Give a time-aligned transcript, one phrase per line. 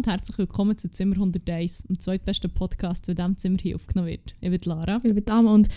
[0.00, 4.08] und herzlich willkommen zu Zimmer 101, dem zweitbesten Podcast, der in diesem Zimmer hier aufgenommen
[4.08, 4.34] wird.
[4.40, 4.96] Ich bin Lara.
[5.02, 5.68] Ich bin Dame und.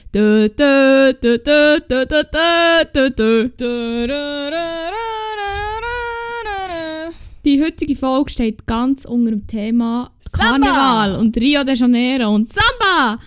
[7.43, 13.19] Die heutige Folge steht ganz unter dem Thema Karneval und Rio de Janeiro und Samba!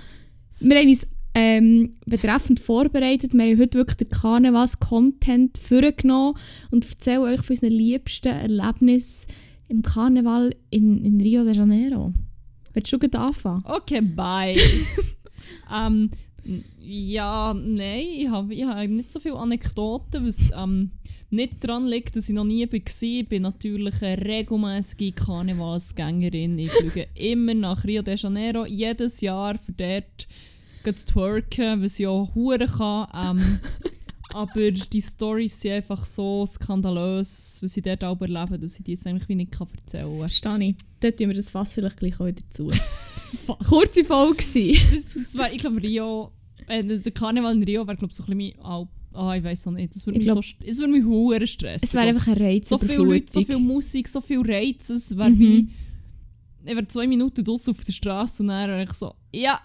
[0.60, 3.34] Wir haben uns ähm, betreffend vorbereitet.
[3.34, 6.38] Wir haben heute wirklich den Karnevals-Content vorgenommen
[6.70, 9.26] und erzählen euch von unseren liebsten Erlebnissen
[9.68, 12.12] im Karneval in, in Rio de Janeiro.
[12.72, 13.64] Willst du gleich anfangen?
[13.64, 14.56] Okay, bye.
[15.74, 16.10] ähm,
[16.78, 20.92] ja, nein, ich habe ich hab nicht so viele Anekdoten, was ähm,
[21.30, 23.02] nicht daran liegt, dass ich noch nie war.
[23.02, 26.58] Ich bin natürlich eine regelmäßige Karnevalsgängerin.
[26.58, 30.28] Ich fliege immer nach Rio de Janeiro, jedes Jahr für dort
[30.84, 33.36] zu twerken, was ich auch hure kann.
[33.36, 33.58] Ähm,
[34.36, 38.92] aber die Storys sind einfach so skandalös, was sie dort auch erleben, dass ich die
[38.92, 40.18] jetzt eigentlich wie nicht kann Das erzählen kann.
[40.20, 40.74] verstehe ich.
[41.00, 42.70] Dort tun wir das Fass vielleicht gleich auch wieder zu.
[43.68, 44.36] Kurze Folge
[44.92, 46.32] das, das wär, ich glaube, Rio,
[46.68, 48.88] äh, der Karneval in Rio wäre, glaube so ein bisschen mein Alp.
[49.12, 49.94] Ah, ich weiß auch nicht.
[49.96, 51.86] Das würde Ich mich, glaub- so, es würde mich hure stressen.
[51.88, 54.90] Es wäre einfach ein Reiz so viele Leute, so viel Musik, so viel Reiz.
[54.90, 55.38] Es wäre Mhm.
[55.40, 55.68] wie.
[56.66, 59.58] Ich wäre zwei Minuten draußen auf der Straße und dann wäre ich so, ja,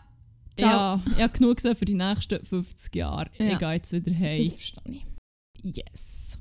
[0.58, 0.70] Ciao.
[0.98, 3.30] ja, ich habe genug gesehen für die nächsten 50 Jahre.
[3.38, 3.54] Ja.
[3.54, 4.46] Ich gehe jetzt wieder Das heim.
[4.52, 4.94] verstehe
[5.64, 5.76] ich.
[5.78, 6.40] Yes.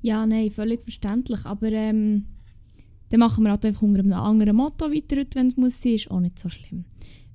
[0.00, 1.44] Ja, nein, völlig verständlich.
[1.44, 2.26] Aber ähm,
[3.10, 5.94] dann machen wir halt einfach unter einem anderen Motto weiter, wenn es muss sein.
[5.94, 6.84] Ist auch nicht so schlimm.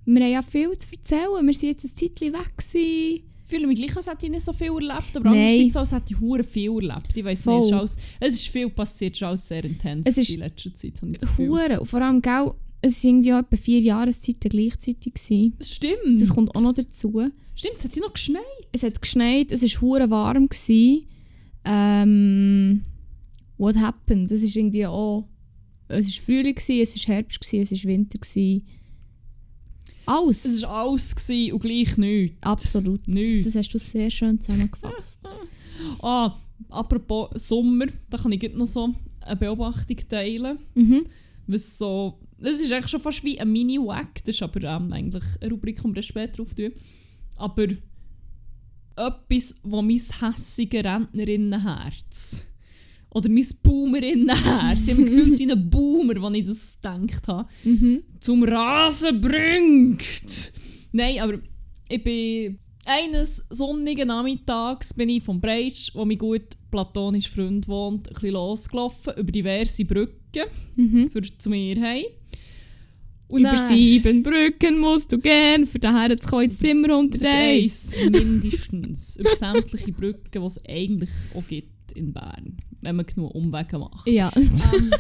[0.06, 1.46] Wir haben ja viel zu erzählen.
[1.46, 2.58] Wir sind jetzt ein Zeitchen weg.
[2.58, 3.24] Gewesen.
[3.50, 5.38] Ich fühle mich gleich, als hätte ich nicht so viel erlebt, aber Nein.
[5.48, 7.16] andererseits auch, als hätte ich hure viel erlebt.
[7.16, 10.06] Ich weiß nicht, es ist, alles, es ist viel passiert, es ist alles sehr intens
[10.06, 10.94] Es ist in letzter Zeit.
[11.02, 11.50] Das Gefühl.
[11.50, 11.86] Hure.
[11.86, 15.14] Vor allem, gell, es waren ja etwa vier Jahreszeiten gleichzeitig.
[15.14, 15.54] Gewesen.
[15.58, 16.22] Das stimmt.
[16.22, 17.22] Das kommt auch noch dazu.
[17.56, 18.44] Stimmt, es hat ja noch geschneit.
[18.72, 20.48] Es hat geschneit, es war hure warm.
[20.50, 21.06] Gewesen.
[21.66, 22.84] Ähm,
[23.58, 24.32] what happened?
[24.32, 25.28] Das ist irgendwie auch...
[25.90, 28.18] Es war Frühling, gewesen, es war Herbst, gewesen, es war Winter.
[28.20, 28.64] Gewesen.
[30.06, 30.46] Alles.
[30.46, 32.38] Es war alles gewesen und gleich nichts.
[32.42, 33.02] Absolut.
[33.08, 33.46] Das, Nichts.
[33.46, 35.22] das hast du sehr schön zusammengefasst.
[36.02, 36.36] Ah,
[36.70, 40.58] apropos Sommer, da kann ich noch so eine Beobachtung teilen.
[40.74, 41.06] mhm.
[41.46, 45.24] Was so, das ist eigentlich schon fast wie ein Mini-Wack, das ist aber ähm, eigentlich
[45.42, 46.72] eine Rubrik, die wir später drauf tun.
[47.38, 47.68] Aber
[48.96, 52.46] etwas, wo mein hässiger Rentnerinnenherz
[53.12, 58.04] oder mein Boomerinnenherz, ich habe gefühlt wie ein Boomer, als ich das gedacht habe, Mhm.
[58.20, 60.54] zum Rasen bringt.
[60.92, 61.40] Nein, aber
[61.90, 68.08] ich bin eines sonnigen Nachmittags bin ich vom Breitsch, wo mein gut platonischer Freund wohnt,
[68.08, 70.46] ein bisschen losgelaufen über diverse Brücken
[70.76, 71.10] Mhm.
[71.10, 72.04] für zu mir heim.
[73.30, 77.92] Über sieben Brücken musst du gern, für daher zu kommen ins Zimmer unter eins.
[77.94, 79.18] eins, mindestens.
[79.18, 84.08] über sämtliche Brücken, die es eigentlich auch gibt in Bern, wenn man genug Umwege macht.
[84.08, 84.32] Ja.
[84.36, 84.92] Ähm,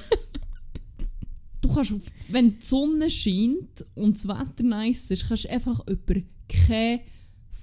[1.61, 5.87] du kannst, auf, wenn die Sonne scheint und das Wetter nice ist, kannst du einfach
[5.87, 6.15] über
[6.49, 7.01] keine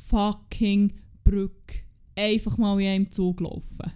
[0.08, 0.92] fucking
[1.24, 1.84] Brücke
[2.16, 3.92] einfach mal in einem Zug laufen.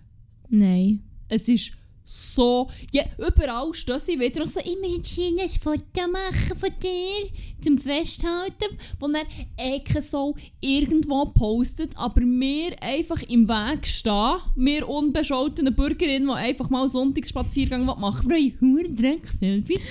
[0.49, 1.03] Nein.
[1.29, 1.73] Es ist
[2.11, 2.69] so.
[2.91, 7.29] Ja, überall stehen sie wieder und so, ich möchte hier ein Foto machen von dir
[7.61, 9.27] zum Festhalten, wo er
[9.59, 16.71] Ecke so irgendwo postet, aber wir einfach im Weg stehen, wir unbescholtene Bürgerinnen, die einfach
[16.71, 19.83] mal Sonntagsspaziergang machen wollen, wir haben hure Dreck-Selfies.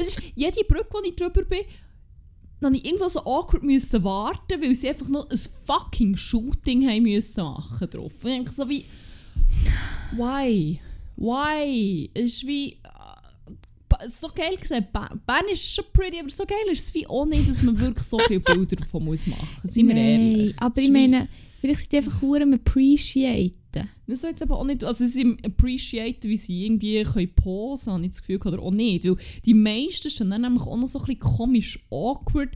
[0.00, 1.62] Es ist jede Brücke, wo ich drüber bin,
[2.60, 7.02] dann ich irgendwo so awkward müssen warten, weil sie einfach noch ein fucking Shooting haben
[7.02, 8.12] müssen machen drauf.
[8.22, 8.84] Und ich so wie,
[10.12, 10.78] why?
[11.22, 12.10] Why?
[12.14, 16.86] Es ist wie, äh, so geil gesehen, Bern ist schon pretty, aber so geil ist
[16.86, 19.72] es wie auch nicht, dass man wirklich so viele Bilder davon muss machen muss.
[19.72, 20.54] Seien wir Nein, ehrlich.
[20.58, 21.28] aber ich meine,
[21.60, 23.88] vielleicht sind die einfach hure am appreciaten.
[24.08, 28.04] Das soll jetzt aber auch nicht, also sie appreciaten, wie sie irgendwie können posen, habe
[28.04, 29.16] ich das Gefühl, oder auch nicht, weil
[29.46, 32.50] die meisten sind dann nämlich auch noch so ein bisschen komisch awkward.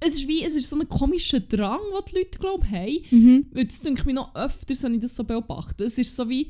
[0.00, 3.02] Es ist wie, es ist so ein komischer Drang, den die Leute, glaube ich, haben.
[3.10, 3.46] Mhm.
[3.52, 5.84] Weil das denke ich mir noch öfters, wenn ich das so beobachte.
[5.84, 6.48] Es ist so wie,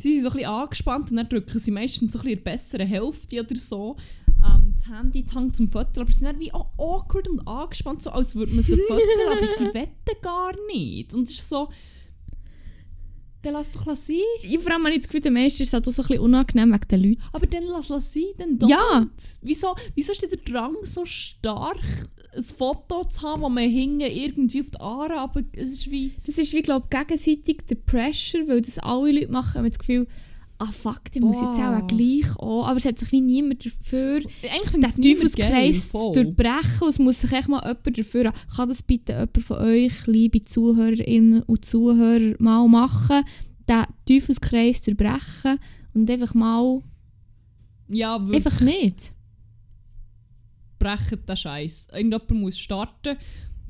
[0.00, 2.44] sie sind so ein bisschen angespannt und dann drücken sie meistens so ein bisschen in
[2.44, 3.96] der besseren Hälfte oder so
[4.44, 8.02] ähm, das Handy Hand zum Foto, aber sie sind dann wie auch awkward und angespannt,
[8.02, 11.14] so als würde man sie fotografieren, aber sie wetten gar nicht.
[11.14, 11.68] Und es ist so,
[13.42, 14.16] dann lass doch sein.
[14.42, 16.08] Ja, vor allem habe ich das Gefühl, den meisten ist es halt auch so ein
[16.08, 17.22] bisschen unangenehm wegen den Leuten.
[17.32, 18.68] Aber dann lass es sein, dann don't.
[18.68, 19.06] Ja.
[19.42, 21.80] Wieso, wieso ist der Drang so stark,
[22.34, 26.12] ein Foto zu haben, wo man hinten irgendwie auf die Aare, aber es ist wie...
[26.26, 29.78] Das ist wie, glaube ich, gegenseitig der Pressure, weil das alle Leute machen, haben das
[29.78, 30.06] Gefühl,
[30.60, 31.78] ah fuck, der muss jetzt Boah.
[31.82, 32.64] auch gleich an.
[32.64, 36.88] Aber es hat sich wie niemand dafür, Eigentlich den Teufelskreis zu durchbrechen.
[36.88, 38.36] Es muss sich echt mal jemand dafür haben.
[38.54, 43.24] Kann das bitte jemand von euch, liebe Zuhörerinnen und Zuhörer, mal machen?
[43.68, 45.58] Den Teufelskreis durchbrechen
[45.94, 46.82] und einfach mal
[47.88, 48.46] Ja, wirklich.
[48.46, 49.12] Einfach nicht.
[50.80, 51.88] Brechen den Scheiß.
[51.92, 53.16] Irgendjemand muss starten.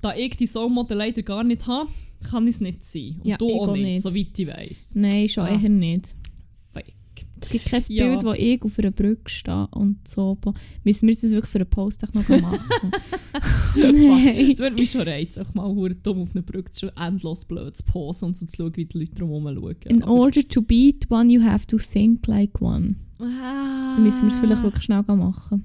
[0.01, 1.91] Da ich die Soulmodel leider gar nicht habe,
[2.31, 3.17] kann es nicht sein.
[3.19, 4.03] Und Ja, du ich auch nicht, nicht.
[4.03, 4.91] soweit ich weiss.
[4.95, 5.61] Nein, schon Ah.
[5.61, 6.15] eher nicht.
[6.73, 6.95] Fake.
[7.43, 8.07] Es gibt kein Ja.
[8.09, 10.39] Bild, wo ich auf einer Brücke stehe und so.
[10.85, 12.31] Müssen wir das wirklich für einen Post noch machen?
[13.77, 14.51] Nein.
[14.53, 17.85] Es würde mich schon reizen, auch mal dumm auf einer Brücke zu endlos blöd zu
[17.85, 19.77] posen und so zu schauen, wie die Leute drumherum schauen.
[19.87, 22.97] In Aber- order to beat one, you have to think like one.
[23.19, 23.95] Ah.
[23.97, 25.65] Dann müssen wir es vielleicht wirklich schnell machen.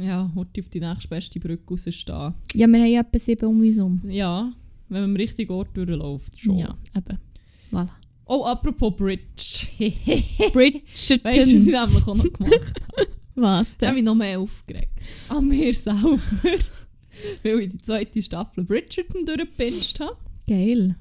[0.00, 2.34] Ja, heute auf die nächstbeste Brücke rausstehen.
[2.54, 4.00] Ja, wir haben ja etwa sieben um uns herum.
[4.04, 4.52] Ja,
[4.88, 6.58] wenn man am richtigen Ort durchläuft, schon.
[6.58, 7.18] Ja, eben.
[7.72, 7.88] Voilà.
[8.26, 9.66] Oh, apropos Bridge.
[9.78, 11.64] weißt du, was ich Bridgerton.
[11.64, 13.08] nämlich auch noch gemacht habe?
[13.34, 13.98] Was Da habe denn?
[13.98, 14.98] ich noch mehr aufgeregt.
[15.28, 16.18] An mir selber.
[17.42, 20.16] Weil ich die zweite Staffel Bridgerton durchgepinscht habe.
[20.46, 20.96] Geil.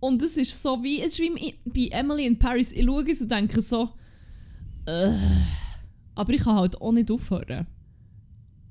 [0.00, 2.72] Und es ist so wie, es ist wie bei Emily in Paris.
[2.72, 3.90] Ich schaue es und denke so,
[4.86, 5.10] äh,
[6.14, 7.66] aber ich kann halt auch nicht aufhören.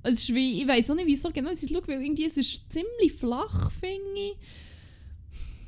[0.03, 2.37] Es ist wie, ich weiß auch nicht wieso genau ich es schaue, weil irgendwie es
[2.37, 4.37] ist ziemlich flach, finde ich.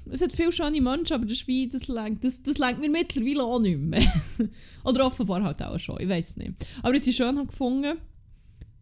[0.10, 3.44] Es hat viele schöne Menschen, aber das ist wie, das lenkt, das, das mir mittlerweile
[3.44, 4.01] auch nicht mehr.
[4.83, 6.54] Oder offenbar halt auch schon, ich weiß nicht.
[6.81, 7.98] Aber was ich schön habe gefunden,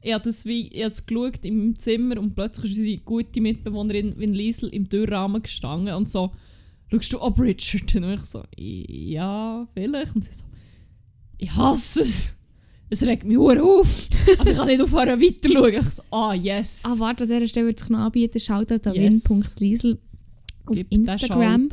[0.01, 3.41] ich habe das wie, ich habe es geschaut im Zimmer und plötzlich ist unsere gute
[3.41, 6.31] Mitbewohnerin Vin Liesel im Türrahmen gestanden und so,
[6.89, 8.05] schaust du ab Bridgerton?
[8.05, 10.15] Und ich so, ja, vielleicht.
[10.15, 10.45] Und sie so,
[11.37, 12.38] ich hasse es.
[12.89, 14.07] Es regt mich hure auf.
[14.39, 15.73] aber ich kann nicht aufhören weiter schauen.
[15.87, 16.81] Ich so, ah, yes.
[16.85, 18.39] Ah, warte, an dieser Stelle würde sich noch anbieten.
[18.39, 19.29] Schaut an Yes.
[19.29, 19.99] win.liesel
[20.65, 21.69] auf Gib Instagram.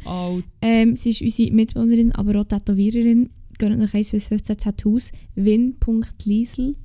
[0.62, 3.30] Ähm, sie ist unsere Mitbewohnerin, aber auch Tätowiererin.
[3.58, 5.10] Geht nach 1 bis 15 Tattoos.
[5.34, 6.76] win.liesel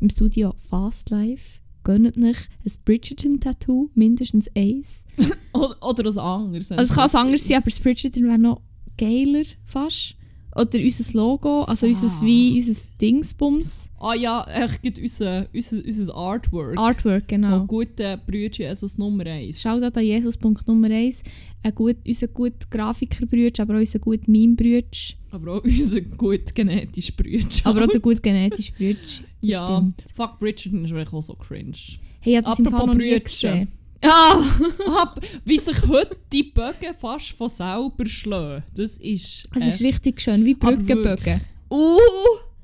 [0.00, 1.60] im Studio Fast Life.
[1.82, 5.04] Gönnt euch ein Bridgerton-Tattoo, mindestens eins.
[5.52, 6.70] Oder, oder was anderes.
[6.72, 8.60] Also es kann was anderes sein, aber das Bridgerton wäre noch
[8.98, 10.16] geiler fast.
[10.56, 12.20] Oder unser Logo, also unser, Ah.
[12.24, 13.90] wie unser Dingsbums.
[14.00, 16.78] Ah ja, echt unser, unser, unser Artwork.
[16.78, 17.58] Artwork, genau.
[17.58, 19.60] Von guten Brüdchen, Jesus Nummer 1.
[19.60, 21.22] Shoutout an Jesus.Nummer Nummer 1.
[21.62, 25.14] Ein gut, unser gut Grafikerbrütsch, aber auch unser gut Meme-Brütsch.
[25.30, 27.66] Aber auch unser gut genetisches Brüdchen.
[27.66, 28.72] Aber auch der gut genetische.
[28.78, 30.04] Das Ja, stimmt.
[30.14, 31.72] fuck Bridgerton ist wirklich auch so cringe.
[32.20, 33.50] Hey, ich habe das im Apropos Fall noch nie Brütchen.
[33.52, 33.68] gesehen.
[34.02, 34.36] Ah!
[34.86, 39.44] Aber wie sich heute die Bögen fast von selber schlagen, das ist...
[39.54, 41.40] Es ist äh, richtig schön, wie Brückenbögen.
[41.70, 41.98] Uh!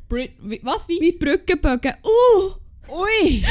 [0.09, 0.33] Brit
[0.63, 1.01] was, wie?
[1.01, 1.95] Wie Brückenbögen.
[2.05, 2.53] Uh!
[2.93, 3.45] Ui!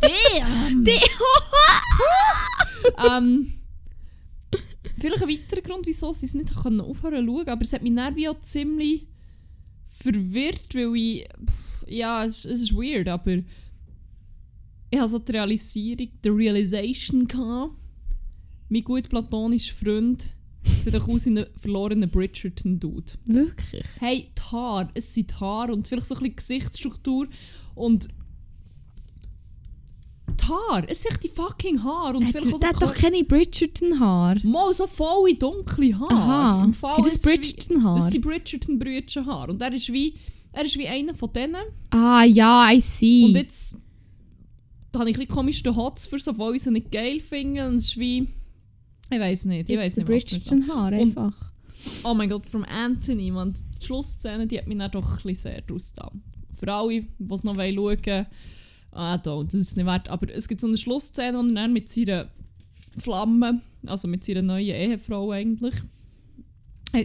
[0.02, 0.84] Damn!
[3.18, 3.52] ähm,
[5.00, 7.82] vielleicht ein weiterer Grund, wieso sie es nicht können aufhören zu schauen, aber es hat
[7.82, 9.06] mich wie auch ziemlich
[10.02, 11.24] verwirrt, weil ich...
[11.24, 13.38] pff, Ja, es, es ist weird, aber...
[14.92, 17.72] Ich hatte so die Realisierung, die Realization gehabt,
[18.68, 20.22] mein gut platonischer Freund
[20.82, 23.12] sieht doch aus wie ein verlorener Bridgerton-Dude.
[23.24, 23.86] Wirklich?
[23.98, 27.26] Hey, die Haare, es sind die Haare und vielleicht so ein bisschen Gesichtsstruktur
[27.74, 28.08] und
[30.28, 33.24] die Haare, es sind echt die fucking Haare und Der, vielleicht auch hat doch keine
[33.24, 34.46] Bridgerton-Haare.
[34.46, 36.12] mal so volle dunkle Haare.
[36.14, 36.64] Aha.
[36.64, 37.98] Im Fall Sind das Bridgerton-Haare?
[37.98, 40.16] Das sind Bridgerton Haare und er ist wie
[40.52, 41.56] er ist wie einer von denen
[41.88, 43.24] Ah ja, I see.
[43.24, 43.76] und jetzt
[44.92, 47.66] da habe ich ein komisch den Hots für so, weil ich sie nicht geil finde
[47.68, 48.28] und es ist wie
[49.10, 51.52] ich weiß nicht, ich weiß nicht was damit Bridgerton-Haare Und- einfach.
[52.04, 53.54] Oh mein Gott, from Anthony, man.
[53.80, 56.22] Die Schlussszene, die hat mich dann doch ein bisschen sehr rausgetan.
[56.58, 58.26] Für alle, die es noch schauen wollen,
[58.92, 60.08] ah, don't, das ist nicht wert.
[60.08, 62.28] Aber es gibt so eine Schlussszene, wo er dann mit seiner
[62.98, 65.74] Flamme, also mit seiner neuen Ehefrau eigentlich,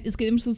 [0.03, 0.58] es gibt immer so ein,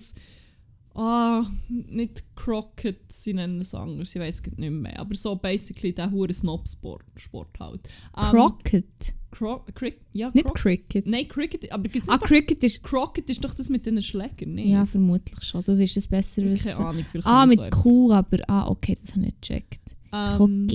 [0.96, 5.94] ah, nicht Crockett, sie nennen es anders, ich weiß es nicht mehr, aber so basically
[5.94, 7.88] der hure Snob-Sport Sport halt.
[8.18, 9.14] Ähm, Crockett.
[9.32, 11.06] Cro Crick, ja, Nicht Croc Cricket.
[11.06, 12.82] Nein, Cricket, aber gibt's Ah, nicht doch, Cricket ist...
[12.82, 14.70] Crockett ist doch das mit den Schlägern, nicht?
[14.70, 15.64] Ja, vermutlich schon.
[15.64, 16.74] Du wirst es besser Keine wissen.
[16.74, 18.40] Ahnung, vielleicht Ah, mit so Kuh, aber...
[18.48, 19.96] Ah, okay, das habe ich nicht gecheckt.
[20.12, 20.68] Ähm.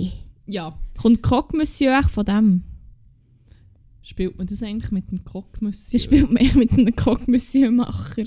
[0.46, 2.62] Ja, Kommt Croque Monsieur echt von dem?
[4.02, 5.90] spielt man das eigentlich mit dem Cockmüsse?
[5.90, 8.24] Sie spielt man echt mit einem Croque Monsieur Macher.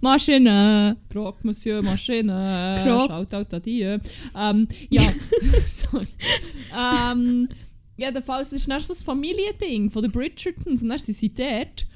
[0.00, 0.96] Maschine.
[1.10, 2.82] Croque Monsieur Maschine.
[2.84, 3.10] Croc.
[3.10, 3.82] Shoutout an die.
[3.82, 5.02] Ähm, ja,
[5.70, 6.08] sorry.
[6.76, 7.48] Ähm,
[7.96, 11.86] jedenfalls ist dann so das Familiending von den Bridgertons und dann sind sie dort.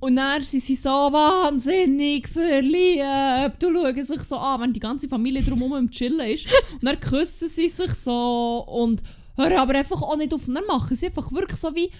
[0.00, 3.62] Und dann sind sie so wahnsinnig verliebt.
[3.62, 6.46] Du schauen sich so an, wenn die ganze Familie drumherum am Chillen ist.
[6.72, 9.02] Und dann küssen sie sich so und
[9.36, 10.48] hören aber einfach auch nicht auf.
[10.48, 11.90] Und dann machen sie einfach wirklich so wie...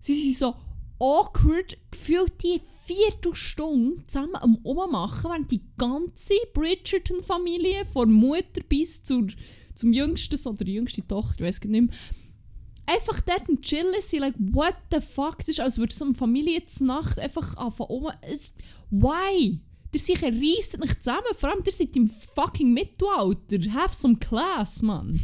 [0.00, 0.54] Sie sind so
[0.98, 9.26] awkward, gefühlt die Viertelstunde zusammen am Ummachen, während die ganze Bridgerton-Familie, von Mutter bis zur,
[9.74, 11.96] zum jüngsten Sohn oder die jüngste Tochter, ich weiß nicht mehr,
[12.86, 15.38] einfach dort am Chillen sind, like, what the fuck?
[15.38, 18.10] Das ist, als würde so eine Familie zur Nacht einfach anfangen um.
[18.22, 18.54] Es,
[18.90, 19.60] why?
[19.92, 21.34] Ihr seid reissen euch zusammen.
[21.38, 23.72] Vor allem, ihr seid im fucking Mittelalter.
[23.72, 25.18] Have some class, Mann.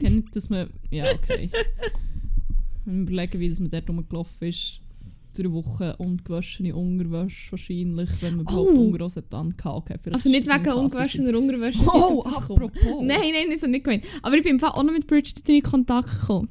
[0.00, 0.70] Kennt dass man...
[0.90, 1.50] Ja, okay.
[2.86, 4.80] Wenn wir überlegen, wie das man dort rumgelaufen ist.
[5.36, 8.80] Drei Wochen ungewaschene Unterwäsche wahrscheinlich, wenn man überhaupt Oh.
[8.86, 11.80] Unterhose dann vielleicht Also nicht wegen ungewaschener Unterwäsche.
[11.86, 12.70] Oh, apropos.
[13.00, 14.04] Nein, nein, das habe ich nicht gemeint.
[14.22, 16.48] Aber ich bin im Fall auch noch mit Bridgerton in Kontakt gekommen.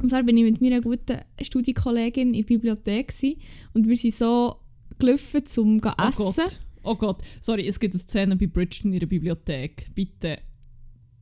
[0.00, 3.36] Und zwar bin ich mit meiner guten Studienkollegin in der Bibliothek gewesen,
[3.74, 4.56] und wir sind so
[4.98, 6.34] gelaufen, um zu Oh essen.
[6.36, 6.60] Gott.
[6.82, 7.22] Oh Gott.
[7.40, 9.86] Sorry, es gibt eine Szene bei Bridgeton in der Bibliothek.
[9.94, 10.38] Bitte.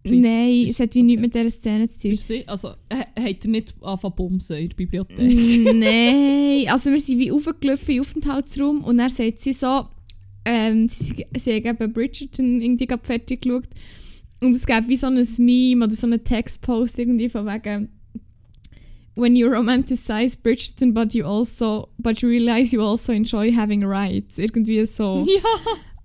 [0.05, 1.27] Nein, es hat wie nichts Okay.
[1.27, 2.17] mit dieser Szene zu tun.
[2.17, 2.49] Sie?
[2.49, 5.75] Also, ha- habt ihr nicht angefangen bumsen in der Bibliothek?
[5.75, 9.87] Nein, also wir sind wie aufgelaufen in den Aufenthaltsraum und dann sagt sie so,
[10.45, 13.69] ähm, sie, sie haben eben Bridgerton irgendwie gerade fertig geschaut
[14.41, 17.89] und es gab wie so ein Meme oder so einen Textpost irgendwie von wegen
[19.15, 24.39] When you romanticize Bridgerton but you also but you realize you also enjoy having rights.
[24.39, 25.25] Irgendwie so.
[25.35, 25.43] Ja.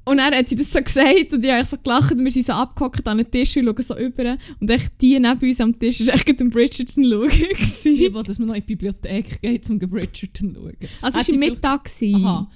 [0.07, 2.45] Und dann hat sie das so gesagt und ich habe so gelacht und wir sind
[2.45, 5.77] so abgehockt an den Tisch und schauen so über und echt die neben uns am
[5.77, 7.29] Tisch war echt den Bridgerton schauen.
[7.29, 10.77] Ich will, dass man noch in die Bibliothek geht, um Bridgerton zu schauen.
[11.01, 11.89] Also es war Mittag.
[12.15, 12.49] Aha.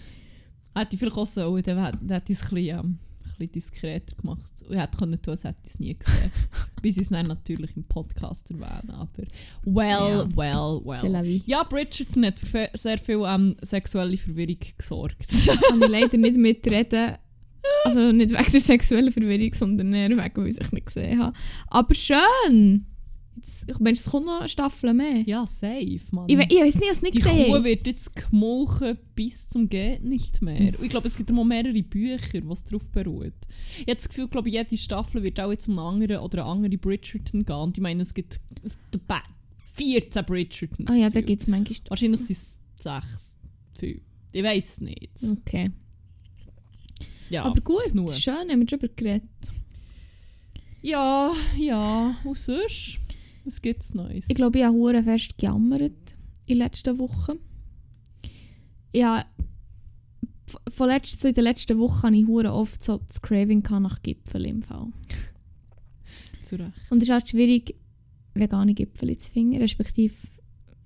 [0.75, 4.15] Hätte ich vielleicht auch sollen, dann hätte ich es ein bisschen, ähm, ein bisschen diskreter
[4.15, 4.51] gemacht.
[4.65, 6.31] Und ich hätte können tun, als hätte ich es nie gesehen.
[6.81, 8.93] Bis ich es dann natürlich im Podcast erwähne.
[8.93, 9.23] Aber
[9.65, 10.37] well, Ja.
[10.37, 11.41] well, well.
[11.45, 15.27] Ja, Bridgerton hat für sehr viel ähm, sexuelle Verwirrung gesorgt.
[15.67, 17.15] kann ich leider nicht mitreden.
[17.85, 21.35] Also nicht wegen der sexuellen Verwirrung, sondern eher wegen, weil ich es nicht gesehen habe.
[21.67, 22.85] Aber schön!
[23.37, 25.21] Jetzt, ich meine, es kommt noch eine Staffel mehr.
[25.21, 26.25] ja, safe, Mann.
[26.27, 27.63] Ich, we- ich weiß nicht, ich es nicht Die Kuh gesehen.
[27.63, 30.59] wird jetzt gemolken bis zum geht nicht mehr.
[30.59, 33.31] Und ich glaube, es gibt auch mehrere Bücher, was darauf beruht.
[33.75, 36.51] Ich habe das Gefühl, glaube jede Staffel wird auch jetzt um einen anderen oder eine
[36.51, 37.55] andere Bridgerton gehen.
[37.55, 39.23] Und ich meine, es gibt, es gibt ba-
[39.75, 40.89] 14 Bridgertons.
[40.91, 41.77] Ah ja, da gibt es manchmal...
[41.87, 43.37] Wahrscheinlich sind es sechs.
[43.79, 44.01] Viel.
[44.33, 45.11] Ich weiß es nicht.
[45.39, 45.71] Okay.
[47.31, 48.11] Ja, Aber gut, genug.
[48.11, 49.29] schön, haben wir darüber geredet.
[50.81, 52.17] Ja, ja.
[52.25, 52.99] Und sonst?
[53.45, 54.29] Was gibt es Neues?
[54.29, 55.93] Ich glaube, ich habe hure fest gejammert
[56.45, 57.39] in den letzten Wochen.
[58.93, 59.25] Ja,
[60.69, 64.01] von letzt, so in den letzten Wochen hatte ich hure oft so das Craving nach
[64.01, 64.87] Gipfel im Fall.
[66.43, 66.73] Zu Recht.
[66.89, 67.75] Und es ist halt schwierig,
[68.33, 69.57] vegane Gipfel zu finden.
[69.61, 70.13] Respektive,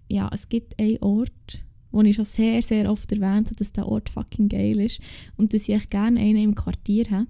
[0.08, 1.65] ja, es gibt einen Ort,
[1.96, 5.00] wo ich schon sehr, sehr oft erwähnt habe, dass der Ort fucking geil ist.
[5.38, 7.28] Und dass ich gerne einen im Quartier hätte.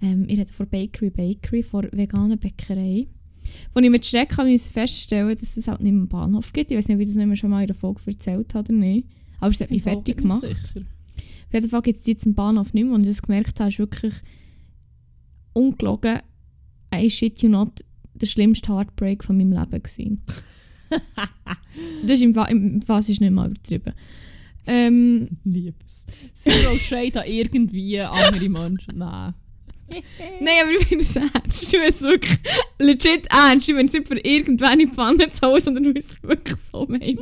[0.00, 3.06] Ähm, ich rede von Bakery Bakery, von veganer Bäckerei.
[3.74, 6.70] Wo ich mit Schreck habe müssen feststellen dass es halt nicht mehr am Bahnhof gibt.
[6.70, 8.72] Ich weiß nicht, wie ich das nicht mehr schon mal in der Folge erzählt habe
[8.72, 9.08] oder nicht.
[9.40, 10.40] Aber es hat mich Im Fall fertig gemacht.
[10.40, 10.86] sicher.
[11.46, 12.94] Auf jeden Fall gibt es jetzt am Bahnhof nicht mehr.
[12.94, 14.14] Und ich das gemerkt habe, ist wirklich
[15.52, 16.20] ungelogen,
[16.94, 17.80] I shit you not,
[18.14, 20.22] der schlimmste Heartbreak von meinem Leben gewesen.
[22.02, 23.94] das ist im Fall ist nicht mal übertrieben.
[24.66, 26.06] Ähm, Liebes.
[26.34, 28.98] Zero Shade an irgendwie andere Menschen.
[28.98, 29.34] Nein.
[30.40, 31.72] nein, aber ich meine es ernst.
[31.72, 32.38] Ich meine es wirklich
[32.78, 33.68] legit ernst.
[33.68, 36.58] Ich meine es nicht für irgendwann in die Pfanne zu hauen, sondern ich es wirklich
[36.70, 37.18] so meinen.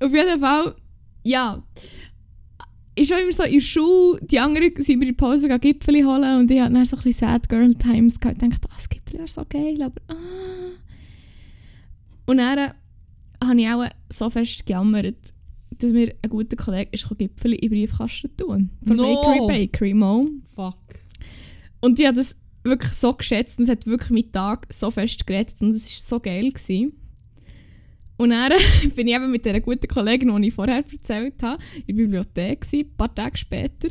[0.00, 0.74] Auf jeden Fall,
[1.22, 1.62] ja.
[2.94, 5.60] ist auch immer so in der Schule, die anderen sind mir in der Pause gegangen,
[5.60, 8.68] Gipfeli holen und ich hatte dann so ein bisschen Sad Girl Times gehabt und dachte,
[8.74, 10.14] das Gipfeli wäre so geil, aber ah.
[12.26, 12.70] Und dann äh,
[13.42, 15.34] habe ich auch so fest gejammert,
[15.78, 18.70] dass mir ein guter Kollege ist Gipfeli in den Briefkasten tun.
[18.86, 19.22] Von No.
[19.22, 20.42] Bakery Bakery Mom.
[20.54, 20.78] Fuck.
[21.80, 25.26] Und ich habe das wirklich so geschätzt und es hat wirklich meinen Tag so fest
[25.26, 26.50] gerettet und es war so geil.
[26.50, 26.92] Gewesen.
[28.16, 28.52] Und dann
[28.94, 32.60] bin ich eben mit dieser guten Kollegin, die ich vorher erzählt habe, in der Bibliothek,
[32.60, 33.88] gewesen, ein paar Tage später.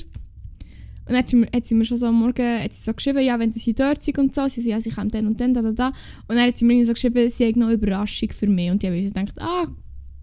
[1.05, 3.51] Und dann hat sie mir, schon so am Morgen hat sie so geschrieben, ja, wenn
[3.51, 5.71] sie dort sind und so, sie sagen, ja, sie kommen dann und dann, da, da,
[5.71, 5.87] da.
[6.27, 8.71] Und dann hat sie mir so geschrieben, sie hat noch eine Überraschung für mich.
[8.71, 9.67] Und ich habe gedacht, ah,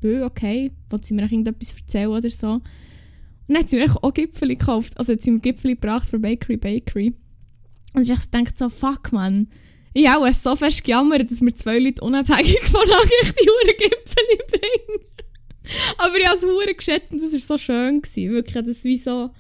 [0.01, 2.53] bö, okay, wollte sie mir irgendetwas erzählen oder so.
[2.53, 2.63] Und
[3.49, 6.57] dann hat sie mir auch Gipfeli gekauft, also hat sie mir Gipfeli gebracht für Bakery
[6.57, 7.15] Bakery.
[7.93, 9.49] Und ich dachte so, fuck man.
[9.93, 15.01] Ich habe so fest gejammert, dass mir zwei Leute unabhängig voneinander die Huren Gipfeli bringen.
[15.99, 18.01] Aber ich habe es geschätzt und das war so schön.
[18.01, 18.33] Gewesen.
[18.33, 19.31] Wirklich, das wie so...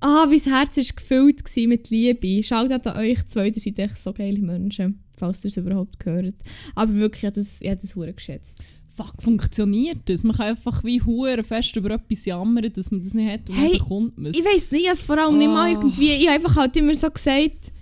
[0.00, 2.42] Ah, mein Herz war gefüllt mit Liebe.
[2.42, 5.02] Schaut an euch zwei, ihr seid echt so geile Menschen.
[5.18, 6.36] Falls ihr es überhaupt gehört.
[6.74, 8.64] Aber wirklich, ich habe das, ich habe das hure geschätzt.
[8.96, 10.24] Fuck, funktioniert das?
[10.24, 13.56] Man kann einfach wie hure fest über etwas jammern, dass man das nicht hat und
[13.56, 14.38] Hey, dann bekommt man es.
[14.38, 15.68] Ich weiss nicht, es vor allem nicht mal Ah.
[15.70, 16.12] irgendwie...
[16.12, 17.72] Ich habe einfach halt immer so gesagt...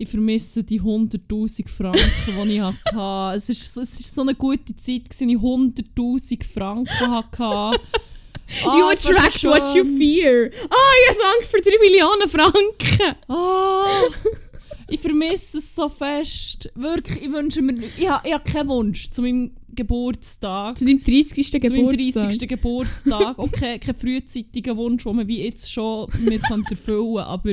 [0.00, 2.00] Ich vermisse die 100'000 Franken,
[2.44, 3.36] die ich hatte.
[3.36, 7.80] Es war so, es ist so eine gute Zeit, gewesen, ich 100'000 Franken hatte.
[8.64, 10.50] Ah, you so attract what you fear.
[10.70, 13.16] Ah, ich habe Angst für 3 Millionen Franken.
[13.28, 14.02] Ah,
[14.88, 16.70] ich vermisse es so fest.
[16.74, 17.74] Wirklich, ich wünsche mir...
[17.96, 20.78] Ich habe, ich habe keinen Wunsch zu meinem Geburtstag.
[20.78, 21.52] Zu deinem 30.
[21.52, 22.24] Zu meinem Geburtstag.
[22.24, 22.48] 30.
[22.48, 23.38] Geburtstag.
[23.38, 27.52] Okay, kein frühzeitiger Wunsch, den man wie jetzt schon mir kann erfüllen aber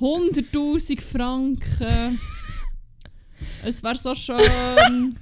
[0.00, 2.18] 100'000 Franken.
[3.64, 5.16] Es wäre so schön.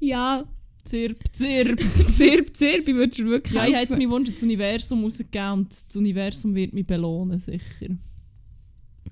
[0.00, 0.44] Ja,
[0.88, 1.78] Zirp, zirp.
[2.16, 5.96] Zirp, Zirp, ich würde wirklich Ja, ich jetzt meinen Wunsch ins Universum rausgegeben und das
[5.96, 7.94] Universum wird mich belohnen, sicher.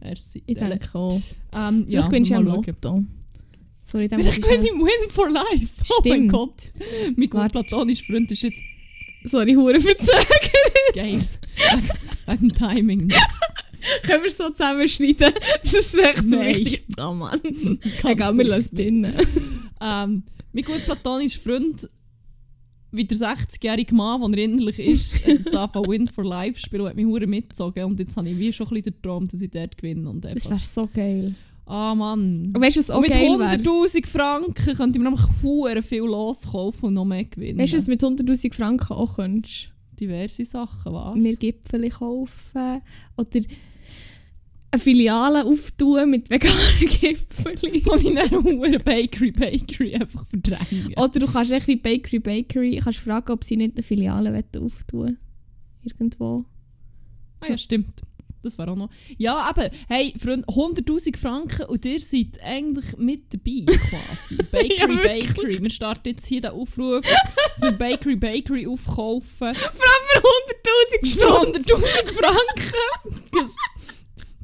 [0.01, 0.43] Merci.
[0.47, 1.21] Ich denke auch.
[1.55, 2.57] Ähm, ja, Vielleicht gewinnst du ja mal.
[2.57, 3.05] Lotto.
[3.83, 5.69] Sorry, dann Vielleicht muss ich bin ich im Win for Life.
[5.91, 6.33] Oh mein Stimmt.
[6.33, 6.63] Gott.
[7.15, 7.53] Mein gut Warte.
[7.53, 8.63] platonischer Freund ist jetzt
[9.25, 10.95] Sorry, hure verzögert.
[10.95, 11.21] geil.
[12.27, 13.09] wegen, dem Timing.
[14.03, 15.33] Können wir es so zusammenschneiden?
[15.63, 16.57] Das ist echt so Nein.
[16.57, 16.85] wichtig.
[16.99, 17.41] Oh Mann.
[18.05, 19.15] Egal, wir lassen es drinnen.
[19.81, 20.23] Ähm,
[20.57, 21.89] mein gut platonischer Freund,
[22.91, 26.83] wie der 60-jährige Mann, der er innerlich ist, hat jetzt angefangen Win for Life spielen
[26.83, 27.85] und hat mich hure mitgezogen.
[27.85, 30.09] Und jetzt habe ich wie schon ein bisschen den Traum, dass ich dort gewinne.
[30.09, 31.35] Und Das wäre so geil.
[31.67, 32.53] ah Mann.
[32.55, 33.57] Und weißt du, was auch Und mit geil wäre?
[33.57, 37.59] 100'000 Franken könnte ich mir nämlich hure viel loskaufen und noch mehr gewinnen.
[37.59, 39.69] Weißt du, was mit 100'000 Franken auch könntest?
[40.01, 41.17] Diverse Sachen, was?
[41.17, 42.83] Mir Gipfel kaufen
[43.17, 43.41] oder
[44.71, 47.83] eine Filiale auftun mit veganen Gipfeln.
[47.87, 50.93] Und ich dann hure Bakery Bakery einfach verdrängen.
[50.97, 55.19] Oder du kannst echt wie Bakery Bakery kannst fragen, ob sie nicht eine Filiale auftun
[55.83, 56.45] Irgendwo.
[57.41, 58.03] Ah ja, stimmt.
[58.43, 58.91] Das wäre auch noch.
[59.19, 64.37] Ja, aber hey, Freunde, 100'000 Franken und ihr seid eigentlich mit dabei quasi.
[64.53, 64.87] Bakery Ja.
[65.03, 65.63] Bakery.
[65.63, 69.55] Wir starten jetzt hier den Aufruf, dass wir Bakery Bakery aufkaufen.
[69.55, 69.77] Für
[71.03, 73.25] 100'000 Für 100'000 Franken.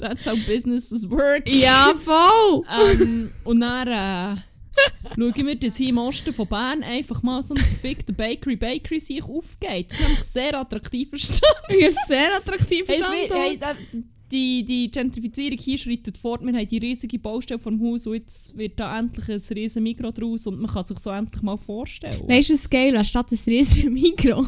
[0.03, 1.49] That's how businesses work.
[1.49, 2.65] Ja, voll!
[2.69, 4.41] Ähm, und dann äh,
[5.15, 8.99] schauen wir, dass hier im Osten von Bern einfach mal so ein verfickter Bakery Bakery
[8.99, 9.93] sich aufgeht.
[9.93, 11.41] Das ist nämlich ein sehr attraktiver Stadt.
[11.79, 13.77] Ihr sehr attraktiv Hey, es hey, da-
[14.33, 16.41] die, die Gentrifizierung hier schreitet fort.
[16.43, 19.83] Wir haben die riesige Baustelle vor dem Haus und jetzt wird da endlich ein riesen
[19.83, 22.27] Mikro draus und man kann sich so endlich mal vorstellen.
[22.27, 23.05] Weißt du, was geil wäre?
[23.05, 24.47] Statt ein riesiges Mikro.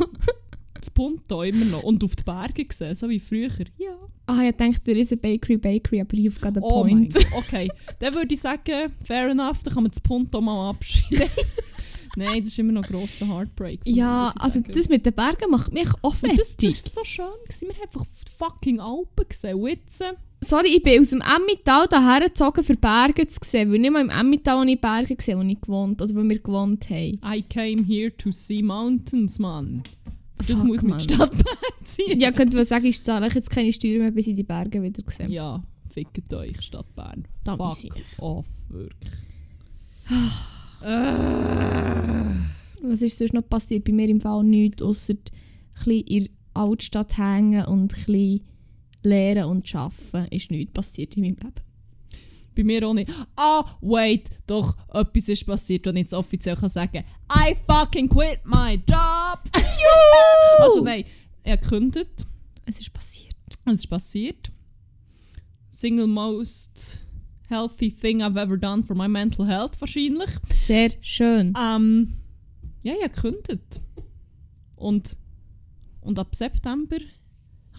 [0.85, 1.83] Das Punto immer noch.
[1.83, 3.49] Und auf die Berge gesehen, so wie früher.
[3.79, 3.97] Ja.
[4.27, 7.15] Ah, ich dachte, der ist ein Bakery Bakery, aber you've got a Oh point.
[7.39, 7.71] Okay,
[8.01, 11.29] dann würde ich sagen, fair enough, dann kann man das Punto mal abschreiben.
[12.17, 13.81] Nein, das ist immer noch ein grosser Heartbreak.
[13.85, 16.39] mir, ja, ich also das mit den Bergen macht mich auch Und fertig.
[16.39, 17.25] das, das war so schön.
[17.47, 17.69] Gewesen.
[17.69, 19.59] Wir haben einfach die fucking Alpen gesehen.
[19.59, 23.73] Und jetzt, äh, Sorry, ich bin aus dem Emmental hierher gezogen, für Berge zu sehen.
[23.73, 26.39] Weil nicht mal im Emmental habe ich Berge gesehen, wo ich gewohnt oder wo wir
[26.39, 27.19] gewohnt haben.
[27.25, 29.83] I came here to see mountains, Mann.
[30.39, 31.01] Das Fuck, muss mit Mann.
[31.01, 32.21] Stadtbahn sein.
[32.21, 35.03] Ja, könnte man sagen, ich zahle jetzt keine Steuern mehr, bis ich die Berge wieder
[35.11, 35.29] sehe.
[35.29, 37.25] Ja, fickt euch, Stadt Bern.
[37.45, 39.13] Da Fuck off, wirklich.
[42.83, 43.85] Was ist sonst noch passiert?
[43.85, 45.21] Bei mir im Fall nichts, außer ein
[45.73, 48.41] bisschen in der Altstadt hängen und ein bisschen
[49.03, 50.29] lernen und arbeiten.
[50.35, 51.55] Ist nichts passiert in meinem Leben.
[52.55, 53.11] Bei mir auch nicht.
[53.37, 58.41] Ah, wait, doch, etwas ist passiert, und ich jetzt offiziell kann sagen I fucking quit
[58.45, 59.41] my job!
[60.59, 61.05] also nein,
[61.43, 62.27] er gekündigt.
[62.65, 63.35] Es ist passiert.
[63.67, 64.53] Es ist passiert.
[65.69, 67.01] Single most
[67.49, 70.31] healthy thing I've ever done for my mental health wahrscheinlich.
[70.47, 71.55] Sehr schön.
[71.61, 72.15] Ähm,
[72.83, 73.83] ja, ich habe gekündigt.
[74.77, 75.17] Und,
[76.01, 76.99] und ab September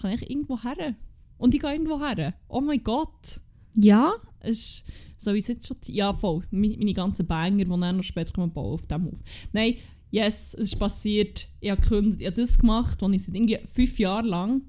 [0.01, 0.95] kann ich irgendwo her.
[1.37, 2.33] Und ich gehe irgendwo her.
[2.47, 3.41] Oh mein Gott.
[3.77, 4.13] Ja?
[4.43, 4.83] Ist,
[5.17, 5.77] soll ich jetzt schon...
[5.87, 6.43] Ja, voll.
[6.51, 9.19] Meine, meine ganzen Banger, die dann noch später kommen, bauen auf dem auf.
[9.53, 9.75] Nein,
[10.11, 11.47] yes, es ist passiert.
[11.59, 12.21] Ich habe gekündigt.
[12.21, 14.61] Ich habe das gemacht, was ich seit irgendwie fünf Jahren lang...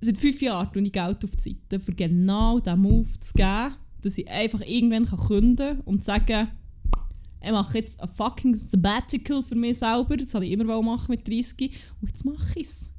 [0.00, 3.76] Seit fünf Jahren tue ich Geld auf die Seite, für genau diesen Move zu geben,
[4.02, 6.48] dass ich einfach irgendwann kann künden und sagen
[7.46, 10.16] ich mache jetzt ein fucking Sabbatical für mich selber.
[10.16, 11.70] Das habe ich immer machen mit 30.
[12.00, 12.92] Und jetzt mache ich es.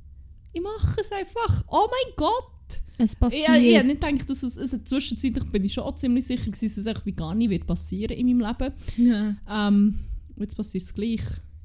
[0.54, 1.66] Ich mache es einfach.
[1.68, 2.57] Oh mein Gott!
[2.98, 3.50] Es Ich, passiert.
[3.58, 6.84] ich, ich habe nicht gedacht, dass es, es zwischenzeitlich bin ich schon ziemlich sicher gewesen,
[6.84, 8.74] dass es gar nicht wird passieren in meinem Leben.
[8.98, 9.68] Ja.
[9.68, 10.00] Ähm,
[10.38, 11.22] jetzt passiert es gleich.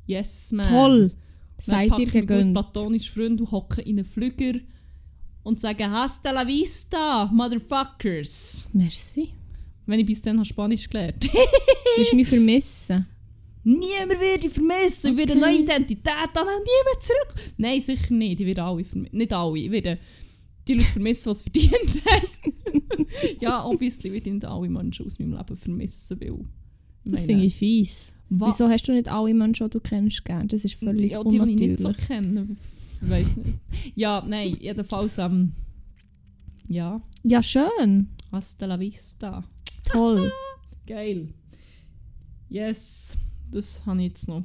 [0.06, 0.66] Yes, man.
[0.66, 1.12] Toll.
[1.58, 2.54] Seid ihr ich gegönnt.
[2.54, 4.58] platonischen Freund und hocke in einen Flüger
[5.44, 8.68] und sage Hasta la vista, Motherfuckers.
[8.72, 9.30] Merci.
[9.86, 11.28] Wenn ich bis dann habe Spanisch gelernt Du
[12.00, 13.06] wirst mich vermissen.
[13.64, 17.52] Niemand wird dich vermissen, ich werde eine neue Identität haben niemand zurück.
[17.56, 19.16] Nein, sicher nicht, ich werde alle vermissen.
[19.16, 19.98] Nicht alle, ich werde
[20.68, 23.07] die Leute vermissen, die es verdient haben.
[23.40, 26.44] ja, obviously ich nicht alle Menschen aus meinem Leben vermissen, weil...
[27.05, 28.14] Das finde ich fies.
[28.29, 30.46] wa- Wieso hast du nicht alle Menschen, die du kennst, gern?
[30.46, 31.68] Das ist völlig ja, die, die ich unnatürlich.
[31.70, 32.48] nicht so kenne.
[33.03, 33.59] Ich weiß nicht.
[33.96, 35.18] Ja, nein, jedenfalls...
[35.18, 35.53] Ähm,
[36.68, 38.09] ja, Ja, schön.
[38.31, 39.42] hasta la vista.
[39.90, 40.31] Toll.
[40.87, 41.35] Geil.
[42.48, 43.18] Yes,
[43.51, 44.44] das habe ich jetzt noch.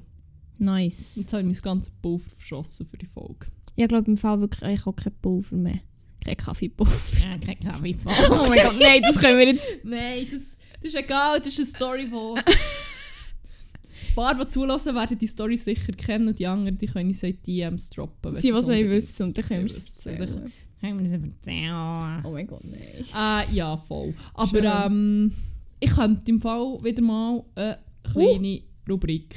[0.57, 1.15] Nice.
[1.15, 3.47] Jetzt habe ich mein ganzes Pulver verschossen für die Folge.
[3.75, 5.79] Ich glaube im Fall wirklich eigentlich auch kein Pulver mehr.
[6.27, 6.93] Kein Kaffeepulver.
[7.21, 7.95] Ja, kein Kaffee.
[8.29, 9.77] Oh mein Gott, nein, das können wir jetzt...
[9.83, 12.35] Nein, das, das ist egal, das ist eine Story, wo...
[12.35, 17.37] Das paar, die zulassen, werden die Story sicher kennen und die anderen, die können in
[17.43, 18.39] DMs droppen.
[18.39, 20.51] Die, was es wissen und dann können wir es erzählen.
[20.81, 22.21] Können wir das erzählen?
[22.25, 23.47] Oh mein Gott, nein.
[23.49, 24.13] Äh, ja, voll.
[24.33, 25.31] Aber ähm,
[25.79, 29.35] ich könnte im Fall wieder mal eine kleine Rubrik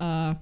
[0.00, 0.34] äh,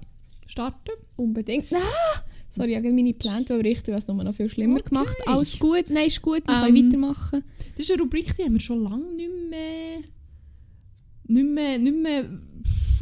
[0.47, 0.91] starten.
[1.15, 1.71] Unbedingt.
[1.71, 2.24] Ah!
[2.55, 4.89] Sorry, ich habe meine Pläne richten, weil es noch viel schlimmer Okay.
[4.89, 5.15] gemacht.
[5.25, 5.85] Alles gut?
[5.89, 7.43] Nein, ist gut, wir Ähm, können weitermachen.
[7.75, 9.99] Das ist eine Rubrik, die haben wir schon lange nicht mehr,
[11.27, 12.29] nicht mehr, nicht mehr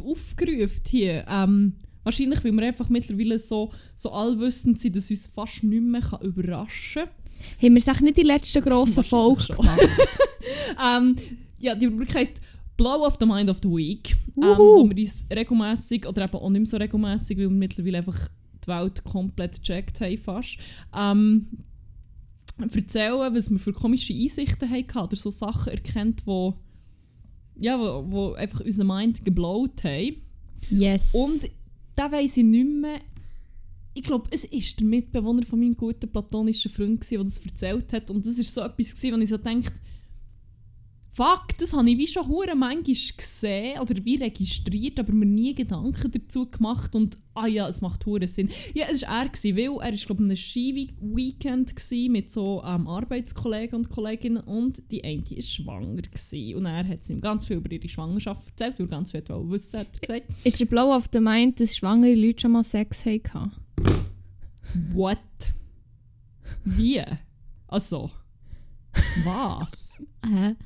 [0.04, 1.24] aufgerufen hier.
[1.28, 6.00] Ähm, wahrscheinlich, weil wir einfach mittlerweile so, so allwissend sind, dass uns fast nicht mehr
[6.00, 7.10] kann überraschen kann.
[7.62, 9.80] Haben wir es nicht die letzte grosse Folge gemacht?
[10.84, 11.16] ähm,
[11.58, 12.40] ja, die Rubrik heisst
[12.76, 14.16] Blow of the Mind of the Week.
[14.36, 17.98] Ähm, wo wir uns regelmässig oder eben auch nicht mehr so regelmässig, weil wir mittlerweile
[17.98, 18.28] einfach
[18.64, 20.58] die Welt komplett gecheckt haben fast.
[20.96, 21.48] Ähm,
[22.58, 26.54] erzählen, was wir für komische Einsichten hatten oder so Sachen erkennt, wo,
[27.56, 30.16] ja, wo, wo einfach unseren Mind geblowt haben.
[30.70, 31.14] Yes.
[31.14, 31.50] Und
[31.96, 33.00] da weiss ich nicht mehr.
[33.94, 37.92] Ich glaube, es war der Mitbewohner von meinem guten platonischen Freund, gewesen, der das erzählt
[37.92, 38.10] hat.
[38.10, 39.72] Und das war so etwas, gewesen, wo ich so dachte,
[41.14, 45.54] fuck, das habe ich wie schon hure manchmal gesehen oder wie registriert, aber mir nie
[45.54, 46.96] Gedanken dazu gemacht.
[46.96, 48.50] Und ah ja, es macht hure Sinn.
[48.74, 51.74] Ja, es war er, gewesen, weil er war, glaube ich, einem Ski-Weekend
[52.10, 56.02] mit so ähm, Arbeitskollegen und Kolleginnen und die eine war schwanger.
[56.02, 56.56] Gewesen.
[56.56, 59.80] Und er hat ihm ganz viel über ihre Schwangerschaft erzählt, weil er ganz viel wissen,
[59.80, 60.44] hat er gesagt.
[60.44, 63.52] ist der Blow of the Mind, dass schwangere Leute schon mal Sex hatten?
[64.92, 65.18] What?
[66.64, 67.02] Wie?
[67.68, 68.10] Also.
[69.24, 69.98] Was?
[70.24, 70.56] Hä?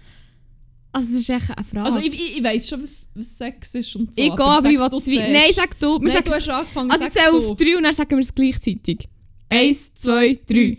[0.99, 1.85] Also, es ist echt eine Frage.
[1.87, 4.21] Also ich, ich, ich weiss schon, was, was Sex ist und so.
[4.21, 5.07] ich gehe, aber ich will zuerst.
[5.33, 5.99] Nein, sag du.
[6.01, 7.37] Wir Nein, sagen du hast angefangen, also, du.
[7.51, 9.09] auf drei und dann sagen wir es gleichzeitig.
[9.49, 10.79] Eins, zwei, drei.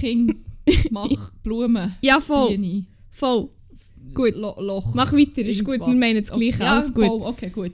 [0.00, 0.36] Kind,
[0.90, 2.56] mach Blumen, Ja, voll.
[2.56, 3.48] Biene, Voll.
[4.14, 4.34] Gut.
[4.34, 4.94] Lo Loch.
[4.94, 5.74] Mach weiter, ist gut.
[5.74, 5.88] Irgendwas.
[5.88, 6.62] Wir meinen das Gleiche.
[6.64, 7.06] Ja, Alles gut.
[7.06, 7.72] Voll, okay, gut.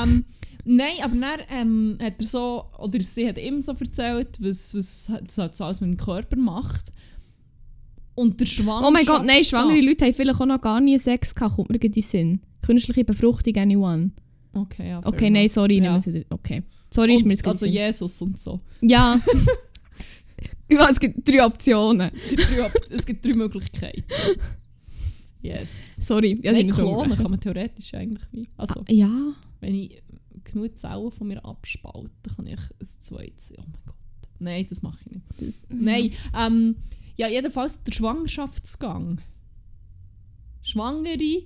[0.00, 0.24] ähm,
[0.64, 5.10] nein, aber dann ähm, hat er so, oder sie hat ihm so erzählt, was, was
[5.24, 6.92] das halt so alles mit dem Körper macht.
[8.16, 8.88] Und der Schwangerschaft...
[8.88, 11.70] Oh mein Gott, nein, schwangere Leute haben vielleicht auch noch gar nie Sex gehabt, kommt
[11.70, 12.40] mir in den Sinn.
[12.62, 14.10] Künstliche Befruchtung, anyone.
[14.52, 15.98] Okay, ja, Okay, nein, sorry, Ja.
[15.98, 16.24] nehmen.
[16.30, 16.62] Okay.
[16.92, 18.60] Sorry, ist mir jetzt Und, also Jesus und so.
[18.80, 19.20] Ja.
[20.70, 22.10] ja, es gibt drei Optionen.
[22.14, 24.04] Es gibt drei, es gibt drei Möglichkeiten.
[25.42, 25.96] Yes.
[26.04, 26.40] Sorry.
[26.42, 28.48] Ja, Nein, klonen kann man theoretisch eigentlich wie.
[28.56, 29.32] Also, Ah, ja.
[29.60, 30.02] wenn ich
[30.44, 33.52] genug Zellen von mir abspalte, kann ich ein zweites.
[33.58, 33.94] Oh mein Gott.
[34.38, 35.24] Nein, das mache ich nicht.
[35.38, 36.76] Das, Nein, ähm,
[37.16, 39.20] ja, jedenfalls der Schwangerschaftsgang.
[40.62, 41.42] Schwangere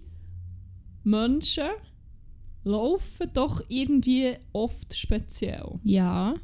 [1.04, 1.68] Menschen
[2.64, 5.78] laufen doch irgendwie oft speziell.
[5.84, 6.34] Ja.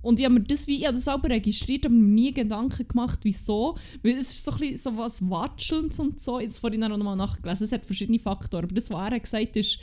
[0.00, 2.86] Und ich habe mir das wie, ich habe das selber registriert, aber mir nie Gedanken
[2.86, 3.76] gemacht, wieso.
[4.02, 6.38] Weil es ist so ein bisschen so was Watschelndes und so.
[6.40, 7.64] Jetzt vorhin noch mal nachgelesen.
[7.64, 8.64] Es hat verschiedene Faktoren.
[8.64, 9.78] Aber das, was er hat gesagt ist,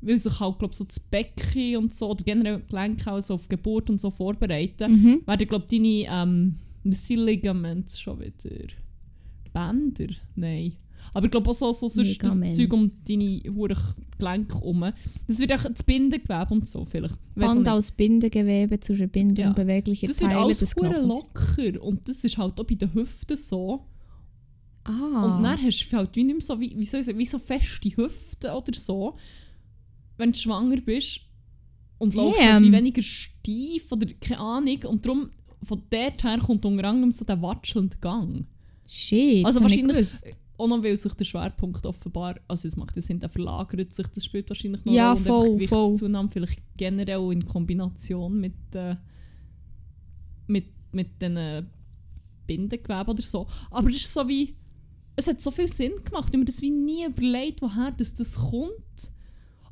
[0.00, 3.34] weil sich halt, glaube so das Becken und so, oder generell die Gelenke auch so
[3.34, 5.22] auf Geburt und so vorbereiten, Mhm.
[5.26, 5.70] werden, glaube ich,
[6.06, 6.58] deine ähm,
[6.90, 8.66] was sind Ligaments schon wieder.
[9.52, 10.14] Bänder?
[10.34, 10.72] Nein.
[11.14, 12.56] Aber ich glaube auch so, so sonst das.
[12.56, 13.76] Zeug um deine Huren
[14.18, 14.92] Gelenke herum.
[15.26, 17.16] Das wird auch das Bindegewebe und so vielleicht.
[17.34, 19.52] Band aus Bindegewebe zur Verbindung Ja.
[19.52, 21.06] beweglicher Das wird Teile alles des Knochens.
[21.06, 23.86] locker und das ist halt auch bei den Hüften so.
[24.84, 25.36] Ah.
[25.36, 27.26] Und dann hast du halt wie nicht mehr so, wie, wie, soll ich sagen, wie
[27.26, 29.16] so feste Hüften oder so,
[30.16, 31.20] wenn du schwanger bist
[31.98, 35.30] und läufst halt wie weniger steif oder keine Ahnung und darum
[35.62, 38.46] von dort her kommt unter anderem so der watschelnde Gang.
[38.86, 39.44] Shit.
[39.44, 40.26] Also wahrscheinlich, gewusst.
[40.58, 44.06] auch noch weil sich der Schwerpunkt offenbar, also es macht ja Sinn, der verlagert sich,
[44.08, 45.56] das spielt wahrscheinlich noch Ja, Und voll.
[45.58, 48.96] Gewichtszunahme vielleicht generell in Kombination mit, äh,
[50.46, 51.64] mit, mit den äh,
[52.46, 53.46] Bindegewebe oder so.
[53.70, 54.54] Aber es ist so wie,
[55.16, 58.14] es hat so viel Sinn gemacht, ich habe mir das wie nie überlegt, woher das,
[58.14, 59.12] das kommt.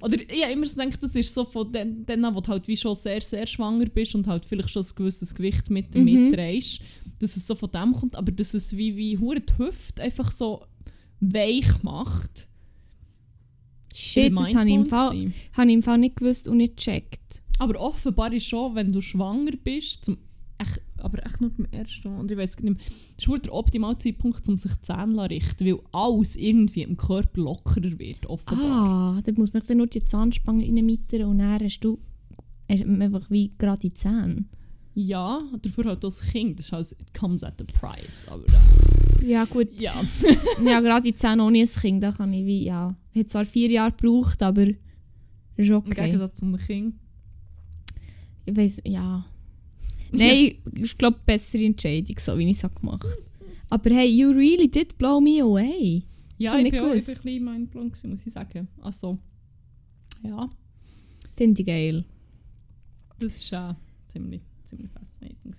[0.05, 2.49] Oder ich habe immer so gedacht, das ist so von den, den an, wo du
[2.49, 5.95] halt wie schon sehr, sehr schwanger bist und halt vielleicht schon ein gewisses Gewicht mit
[5.95, 6.05] Mhm.
[6.05, 6.81] mitdrehst,
[7.21, 10.31] dass es so von dem kommt, aber dass es wie, wie hure die Hüfte einfach
[10.31, 10.65] so
[11.21, 12.49] weich macht.
[13.95, 17.21] Shit, das habe ich, im Fall, habe ich im Fall nicht gewusst und nicht gecheckt.
[17.59, 20.19] Aber offenbar ist schon, wenn du schwanger bist, zum,
[20.59, 23.39] echt, aber echt nur beim ersten Mal, und ich weiß nicht mehr, das ist wohl
[23.39, 27.99] der optimale Zeitpunkt, um sich die Zähne zu richten, weil alles irgendwie im Körper lockerer
[27.99, 29.17] wird, offenbar.
[29.19, 31.99] Ah, da muss man dann nur die Zahnspange reinmittern und dann hast du
[32.71, 34.45] hast du einfach wie gerade die Zähne.
[34.95, 39.29] Ja, dafür halt das Kind, das ist halt, it comes at a price, aber äh,
[39.29, 39.69] Ja gut.
[39.81, 39.93] ja.
[40.65, 42.97] ja, gerade die Zähne ohne ein Kind, da kann ich wie, ja.
[43.13, 44.67] Ich zwar vier Jahre gebraucht, aber
[45.57, 46.07] ist Im okay.
[46.07, 46.95] Gegensatz zum Kind.
[48.47, 49.25] Ich weiß, ja.
[50.19, 53.07] Nein, ich glaube, bessere Entscheidung, so wie ich es gemacht.
[53.71, 56.03] Aber hey, you really did blow me away.
[56.39, 58.69] Ja, ich ich bin, auch, ich bin ein bisschen mindblown gewesen, muss ich sagen.
[58.83, 59.19] Also,
[60.23, 60.49] ja.
[61.37, 62.05] Finde ich geil.
[63.19, 63.77] Das war auch
[64.09, 65.55] ziemlich, ziemlich fascinating.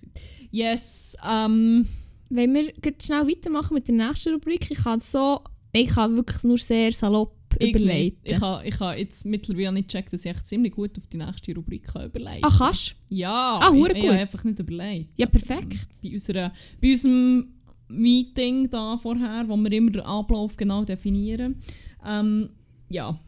[0.50, 1.86] Yes, ähm,
[2.28, 5.40] Wenn wir schnell weitermachen mit der nächsten Rubrik, ich kann so,
[5.72, 7.34] ich kann wirklich nur sehr salopp.
[7.60, 8.18] Überleiten.
[8.22, 11.16] Ich habe ich ha jetzt mittlerweile nicht gecheckt, dass ich echt ziemlich gut auf die
[11.18, 14.10] nächste Rubrik kann überleiten Ah, kannst Ja, Ah, ich, hure ich gut.
[14.10, 15.08] habe einfach nicht überlegt.
[15.16, 15.88] Ja, perfekt.
[16.02, 17.48] Bei, unserer, bei unserem
[17.88, 21.56] Meeting da vorher, wo wir immer den Ablauf genau definieren.
[22.04, 22.50] Ähm,
[22.88, 23.18] ja,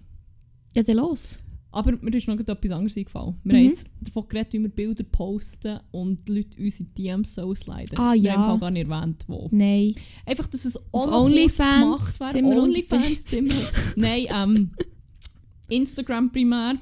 [0.75, 1.39] Ja, dann los.
[1.79, 3.37] Aber mir ist noch etwas anderes eingefallen.
[3.45, 3.59] Wir Mhm.
[3.59, 7.97] haben jetzt davon geredet, wie wir Bilder posten und die Leute unsere DMs so sliden.
[7.99, 8.33] Ah, Wir ja.
[8.33, 9.49] haben im Fall gar nicht erwähnt, wo.
[9.53, 9.95] Nein.
[10.27, 12.45] Einfach, dass es OnlyFans, gemacht wäre.
[12.45, 13.55] OnlyFans, Zimmer.
[13.97, 14.71] Nein, ähm,
[15.69, 16.77] Instagram primär.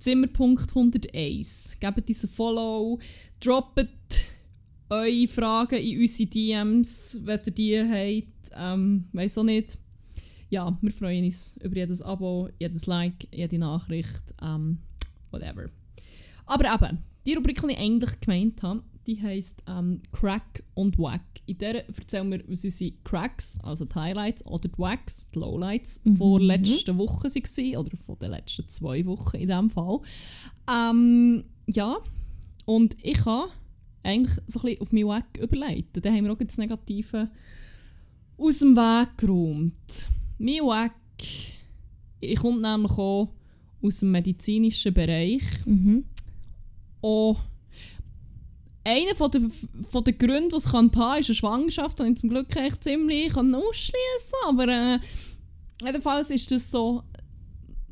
[0.00, 1.78] Zimmer.101.
[1.80, 2.98] Gebt uns ein Follow.
[3.40, 3.86] Droppt
[4.90, 8.50] eure Fragen in unsere DMs, wenn ihr die habt.
[8.56, 9.78] Ähm, weiss auch nicht.
[10.54, 14.22] Ja, wir freuen uns über jedes Abo, jedes Like, jede Nachricht.
[14.40, 14.78] Ähm,
[15.32, 15.64] whatever.
[16.46, 21.24] Aber eben, die Rubrik, die ich eigentlich gemeint habe, die heisst ähm, Crack und Wack.
[21.46, 26.00] In der erzählen wir, was unsere Cracks, also die Highlights, oder die Wacks, die Lowlights,
[26.04, 26.16] Mhm.
[26.18, 29.98] von letzten Wochen waren, oder von den letzten zwei Wochen in diesem Fall.
[30.70, 31.96] Ähm, ja,
[32.64, 33.50] und ich habe
[34.04, 36.00] eigentlich so ein bisschen auf meinen Wack überleiten.
[36.00, 37.28] Da haben wir auch das Negative
[38.38, 40.10] aus dem Weg geräumt.
[40.38, 40.92] Mein Wack,
[42.20, 43.28] ich komme nämlich auch
[43.82, 46.04] aus dem medizinischen Bereich Mhm.
[47.02, 47.38] auch
[48.86, 49.40] einer von der,
[49.88, 52.84] von der Gründe, die es kann haben ist eine Schwangerschaft, habe ich zum Glück echt
[52.84, 54.98] ziemlich ausschließen aber äh,
[55.82, 57.02] jedenfalls ist das so,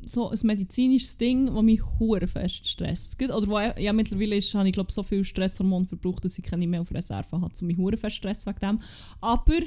[0.05, 3.21] so ein medizinisches Ding, das mich hure fest stresst.
[3.21, 6.43] Oder wo ja, ja, mittlerweile ist, habe ich glaube so viel Stresshormone verbraucht, dass ich
[6.43, 8.81] keine mehr auf Reserve habe, um mich hure fest stressen wegen dem.
[9.21, 9.59] Aber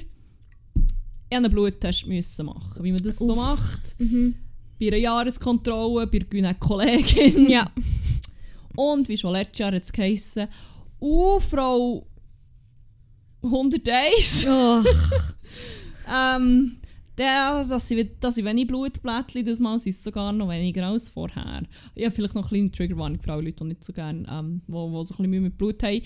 [1.31, 3.37] einen Bluttest müssen machen, wie man das so Uff.
[3.37, 3.97] macht.
[3.99, 4.37] Mhm.
[4.79, 7.49] Bei einer Jahreskontrolle, bei der Gynäkologin.
[7.51, 7.71] Ja.
[8.75, 10.49] Und wie schon letztes Jahr hat es geheissen,
[11.01, 12.07] uh, Frau
[13.43, 14.83] 101, Oh.
[16.15, 16.77] ähm,
[17.17, 21.63] der, dass, sie, dass wenig Blutblättchen, das Mal sind es sogar noch weniger als vorher.
[21.95, 24.91] Ja, vielleicht noch eine kleine Triggerwarnung für alle Leute, die nicht so gerne, ähm, wo,
[24.91, 26.03] wo so ein bisschen Mühe mit Blut haben.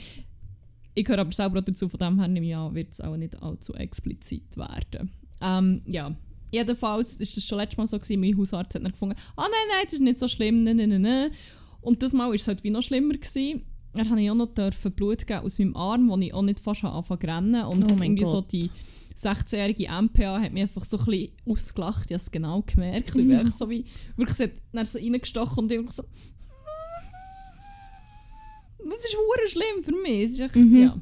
[1.01, 3.17] Ich gehöre aber selber auch dazu, von dem her nehme ich an, wird es auch
[3.17, 5.11] nicht allzu explizit werden.
[5.41, 6.15] Ähm, ja,
[6.53, 9.51] jedenfalls ist das schon letztes Mal so gewesen, mein Hausarzt hat dann gefunden, ah nein,
[9.71, 11.31] nein, das ist nicht so schlimm, nein, nein, nein, nein.
[11.81, 13.15] Und das Mal war es halt wie noch schlimmer.
[13.15, 13.63] Gewesen.
[13.95, 16.85] Er ich auch noch dürfen Blut geben aus meinem Arm, wo ich auch nicht fast
[16.85, 17.65] angefangen zu rennen.
[17.65, 18.53] Und Oh irgendwie so Gott.
[18.53, 18.71] die
[19.17, 22.11] 16-jährige MPA hat mich einfach so ein bisschen ausgelacht.
[22.11, 23.17] Ich habe es genau gemerkt.
[23.17, 23.87] Ich echt so wie,
[24.17, 26.05] wirklich, sie hat dann so reingestochen und ich so,
[28.91, 30.25] das ist hure schlimm für mich.
[30.27, 30.77] Es ist echt, Mhm.
[30.83, 30.93] ja.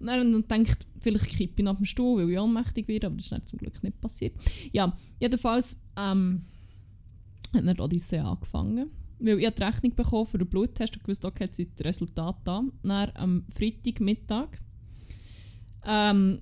[0.00, 3.06] Und dann, dann denke ich, vielleicht kippe ich nach dem Stuhl, weil ich ohnmächtig werde,
[3.06, 4.34] aber das ist dann zum Glück nicht passiert.
[4.72, 6.42] Ja, jedenfalls ähm,
[7.54, 8.90] hat dann Odyssee angefangen.
[9.20, 11.82] Weil ich habe die Rechnung bekommen für den Bluttest und gewusst, okay, jetzt sind die
[11.84, 12.64] Resultate da.
[12.82, 14.58] Dann am Freitagmittag
[15.86, 16.40] ähm,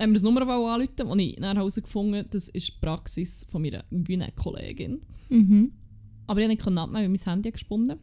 [0.00, 3.84] haben wir das Nummer anrufen und ich dann herausgefunden, das ist die Praxis von meiner
[3.90, 5.00] Gynäkologin.
[5.28, 5.72] Mhm.
[6.26, 7.98] Aber ich konnte nicht abnehmen, weil mein Handy gesponnen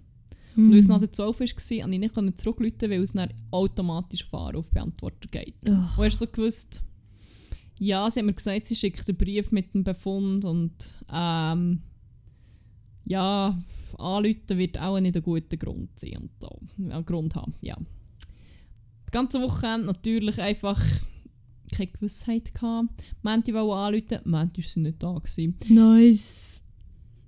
[0.55, 0.65] Mhm.
[0.65, 4.25] und weil es nach der 12 war, konnte ich nicht zurückrufen, weil es dann automatisch
[4.31, 5.55] auf Anrufbeantworter geht.
[5.67, 5.75] Ugh.
[5.97, 6.81] Und hast so gewusst,
[7.77, 10.73] ja, sie haben mir gesagt, sie schickt einen Brief mit dem Befund und
[11.13, 11.81] ähm,
[13.05, 13.61] ja,
[13.97, 16.59] anrufen wird auch nicht ein guter Grund sein und so.
[16.77, 17.77] Ja, Grund haben, ja.
[17.77, 20.81] Die ganze Woche natürlich einfach
[21.71, 23.03] keine Gewissheit gehabt.
[23.21, 25.13] Menti wollte anrufen, Menti war sie nicht da.
[25.13, 25.55] Gewesen.
[25.69, 26.64] Nice.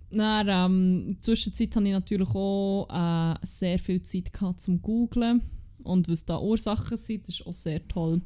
[0.10, 4.82] Dann, ähm, in der Zwischenzeit hatte ich natürlich auch äh, sehr viel Zeit gehabt zum
[4.82, 5.42] Googlen.
[5.84, 8.22] Und was da Ursachen sind, ist auch sehr toll.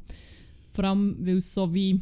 [0.72, 2.00] Vor allem, weil es so wie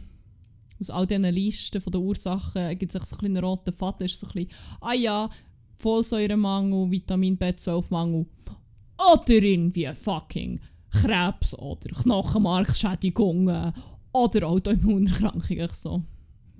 [0.80, 4.06] aus all diesen Listen von den Ursachen gibt es so ein einen roten Faden.
[4.06, 5.30] ist so ein bisschen, ah ja,
[5.76, 8.26] Folsäuremangel, Vitamin B12-Mangel
[9.12, 13.72] oder irgendwie fucking Krebs oder Knochenmarkschädigungen
[14.12, 15.68] oder Autoimmunerkrankungen.
[15.72, 16.02] So.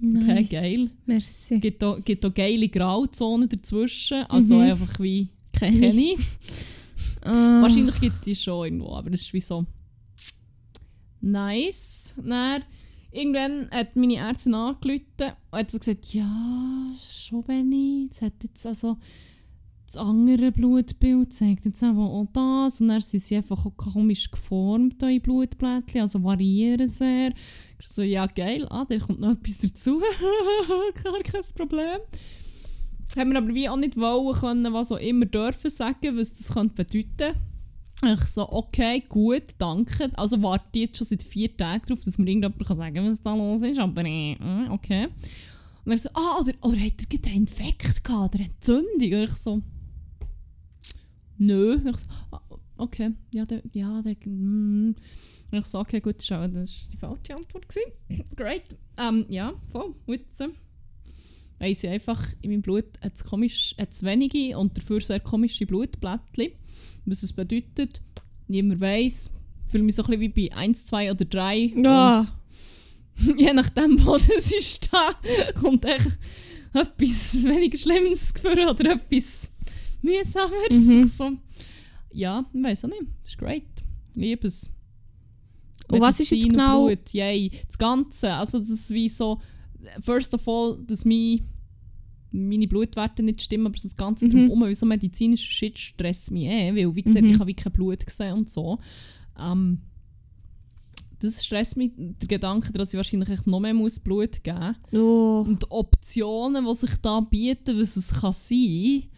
[0.00, 0.48] Nice.
[0.50, 0.90] geil.
[1.06, 1.58] Merci.
[1.60, 4.22] gibt auch, gibt auch geile Grauzonen dazwischen.
[4.24, 4.60] Also Mhm.
[4.62, 5.80] einfach wie Kenn ich.
[5.80, 6.18] kenne ich.
[7.22, 7.60] Ah.
[7.60, 9.66] Wahrscheinlich gibt es die schon irgendwo, aber das ist wie so
[11.20, 12.14] nice.
[12.24, 12.62] Dann,
[13.12, 15.02] irgendwann hat meine Ärztin angerufen
[15.50, 18.08] und hat so gesagt, ja, schon wenig.
[18.10, 18.96] Es hat jetzt also
[19.92, 25.02] das andere Blutbild zeigt jetzt auch das und dann sind sie einfach auch komisch geformt,
[25.02, 27.32] eure Blutblättchen, also variieren sehr.
[27.80, 30.00] Ich so, ja geil, ah, da kommt noch etwas dazu.
[30.94, 31.98] Klar, kein Problem.
[33.16, 36.52] Haben wir aber wie auch nicht wollen können, was auch immer dürfen sagen, was das
[36.52, 37.34] könnte bedeuten
[38.04, 40.08] Ich so, okay, gut, danke.
[40.14, 43.22] Also warte jetzt schon seit vier Tagen darauf, dass mir irgendjemand kann sagen kann, was
[43.22, 45.08] da los ist, aber äh, äh, okay.
[45.84, 49.20] Und er so, ah, oder, oder hat er einen Infekt gehabt, oder eine Entzündung?
[49.20, 49.62] Und ich so,
[51.40, 51.74] nö.
[51.74, 52.40] Und ich so, ah,
[52.76, 54.94] okay, ja, der, ja, der, mm.
[55.52, 56.30] Und ich so, okay, gut, das
[56.70, 58.24] ist die falsche Antwort gewesen.
[58.36, 58.76] Great.
[58.96, 60.20] Ähm, ja, voll, gut.
[60.32, 60.46] So.
[61.58, 65.66] Weiss ich einfach, in meinem Blut hat es komisch, hat's wenige und dafür sehr komische
[65.66, 66.52] Blutblättchen.
[67.04, 68.00] Was es bedeutet,
[68.48, 69.30] niemand weiss.
[69.66, 71.72] Ich fühle mich so ein bisschen wie bei 1, 2 oder 3.
[71.76, 72.20] Ja.
[72.20, 75.14] Und je nachdem, wo das ist, da
[75.60, 76.18] kommt echt
[76.72, 79.49] etwas weniger Schlimmes geführt oder etwas
[80.02, 80.70] mühsameres.
[80.78, 81.08] Mhm.
[81.08, 81.30] So.
[82.12, 83.02] Ja, ich weiß auch nicht.
[83.22, 83.64] Das ist great.
[84.14, 84.72] Liebe es.
[85.88, 87.50] Und was ist jetzt genau- Blut, yay.
[87.66, 88.32] Das Ganze.
[88.32, 89.40] Also, das ist wie so.
[90.00, 91.40] First of all, dass mein,
[92.32, 94.30] meine Blutwerte nicht stimmen, aber das Ganze Mhm.
[94.30, 97.30] drumherum, wie so medizinischer Shit stresst mich eh, weil, wie gesagt, Mhm.
[97.32, 98.78] ich habe wie kein Blut gesehen und so.
[99.38, 99.80] Ähm,
[101.18, 105.00] das stresst mich, der Gedanke, dass ich wahrscheinlich noch mehr muss Blut geben muss.
[105.00, 105.44] Oh.
[105.46, 109.09] Und die Optionen, die sich da bieten, was es kann sein kann.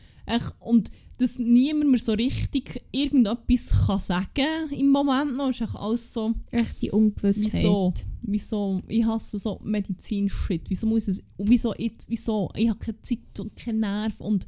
[0.61, 6.35] Und dass niemand mir so richtig irgendetwas kann sagen im Moment noch, ist alles so,
[6.51, 7.53] Echt die Ungewissheit.
[7.53, 7.95] wieso?
[8.23, 8.83] Wieso?
[8.89, 10.63] Ich hasse so Medizin-Shit.
[10.69, 12.51] Wieso muss es, wieso jetzt, wieso?
[12.57, 14.47] Ich habe keine Zeit und keinen Nerv und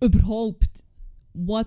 [0.00, 0.84] überhaupt,
[1.34, 1.66] what?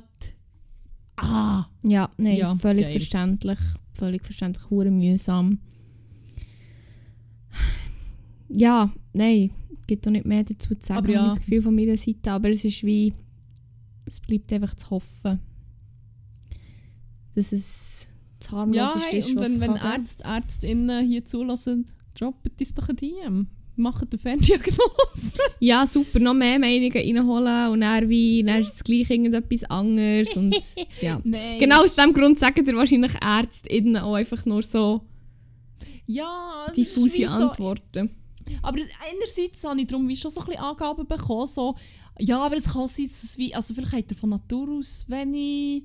[1.17, 1.65] Ah!
[1.83, 2.91] Ja, nein, Ja, völlig geil.
[2.97, 3.59] verständlich.
[3.93, 5.59] Völlig verständlich, hure mühsam.
[8.49, 9.51] Ja, nein,
[9.87, 11.31] gibt auch nicht mehr dazu zu sagen, Aber habe ja.
[11.31, 13.13] ich das Gefühl von meiner Seite, aber es ist wie,
[14.05, 15.39] es bleibt einfach zu hoffen,
[17.35, 18.07] dass es
[18.39, 19.75] das Ja, harmloseste hey, ist, und wenn, es wenn.
[19.75, 23.47] Ärzte, Ärztinnen hier zulassen, droppet uns doch ein DM.
[23.77, 24.77] Machen eine Ferndiagnose.
[25.59, 30.35] Ja, super, noch mehr Meinungen reinholen und dann, wie, dann ist es gleich irgendetwas anderes
[30.37, 30.55] und
[31.01, 31.19] ja.
[31.23, 31.59] Nein.
[31.59, 35.01] Genau aus dem Grund sagen dir wahrscheinlich ÄrztInnen auch einfach nur so
[36.05, 38.09] Ja, diffuse so, Antworten.
[38.61, 38.77] Aber
[39.11, 41.75] einerseits habe ich darum wie schon so ein bisschen Angaben bekommen, so,
[42.19, 45.05] ja, aber es kann sein, dass es wie, also vielleicht hat er von Natur aus
[45.09, 45.83] wenig,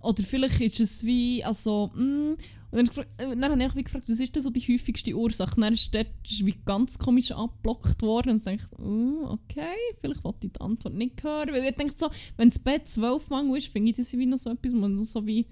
[0.00, 2.36] oder vielleicht ist es wie, also, mm,
[2.72, 5.54] und dann, äh, dann habe ich wie gefragt, was ist denn so die häufigste Ursache?
[5.56, 9.24] Und dann ist dort ist wie ganz komisch abgeblockt worden und dann dachte ich, mm,
[9.24, 12.88] okay, vielleicht wollte ich die Antwort nicht hören, weil ich denke so, wenn das Bett
[12.88, 15.46] 12 Mangel ist, finde ich das wie noch so etwas, wo man so wie,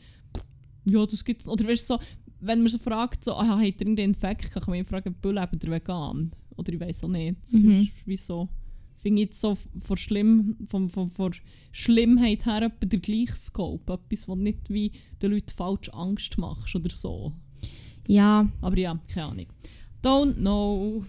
[0.85, 2.01] ja, das gibt's, oder weißt du so,
[2.41, 5.63] wenn man so fragt, so, ah, hat er irgendeinen Infekt, kann man ihn fragen, bleibt
[5.63, 6.31] der vegan?
[6.57, 7.37] Oder ich weiß auch nicht.
[7.43, 7.71] Das Mhm.
[7.83, 8.49] ist wieso.
[9.05, 11.35] Finde ich jetzt so von, schlimm, von, von, von
[11.73, 13.93] Schlimmheit her etwa der gleiche Scope.
[13.93, 17.35] Etwas, was nicht wie den Leuten falsch Angst machst oder so.
[18.09, 19.47] Ja, Aber ja, keine Ahnung.
[20.03, 21.05] Don't know.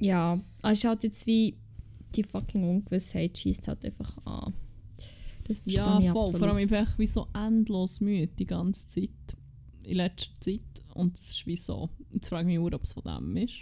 [0.00, 0.40] ja.
[0.62, 1.58] Es ist halt jetzt wie
[2.14, 4.54] die fucking Ungewissheit schießt halt einfach an.
[5.44, 6.22] Das verstehe Ja, ich voll.
[6.22, 6.38] absolut.
[6.38, 9.10] Vor allem ich bin einfach wie so endlos müde die ganze Zeit.
[9.84, 10.60] In letzter Zeit.
[10.94, 11.90] Und es ist wie so.
[12.14, 13.56] Jetzt frage ich mich, nur, ob es von dem ist.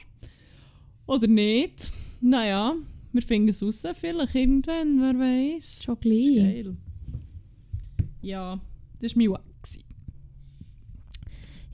[1.07, 1.91] Oder nicht.
[2.21, 2.75] Naja,
[3.13, 3.85] wir finden es raus.
[3.95, 5.85] Vielleicht irgendwann, wer weiß.
[5.85, 6.37] Schon gleich.
[6.37, 6.77] geil.
[8.23, 8.61] Ja,
[9.01, 9.45] das war mein Wack.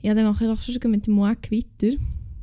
[0.01, 1.97] Ja, dann mache ich doch schon mit dem Wack weiter.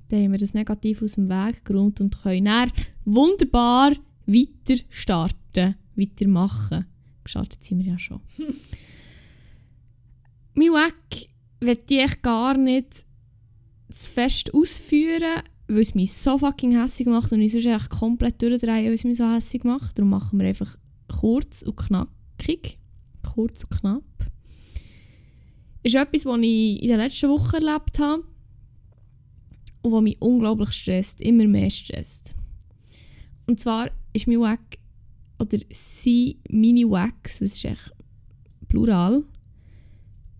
[0.08, 2.72] Dann haben wir das Negativ aus dem Weg geräumt und können dann
[3.04, 3.92] wunderbar
[4.26, 6.86] weiter starten, weitermachen.
[7.22, 8.20] Gestartet sind wir ja schon.
[10.54, 11.28] mein Wack
[11.60, 13.06] möchte ich echt gar nicht
[13.90, 18.40] zu fest ausführen, weil es mich so fucking hässlich macht und ich sonst echt komplett
[18.42, 19.98] durchdrehe, weil es mich so hässlich macht.
[19.98, 20.76] Darum machen wir einfach
[21.08, 22.78] kurz und knackig.
[23.22, 24.02] Kurz und knapp.
[25.82, 28.24] Ist etwas, was ich in den letzten Wochen erlebt habe
[29.82, 32.34] und was mich unglaublich stresst, immer mehr stresst.
[33.46, 34.78] Und zwar ist mein Wack,
[35.38, 37.92] oder sie, meine Wacks, was ist echt
[38.68, 39.24] plural,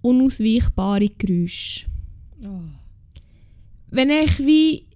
[0.01, 1.87] unausweichbare Geräusche.
[3.91, 4.87] Wenn ich wie,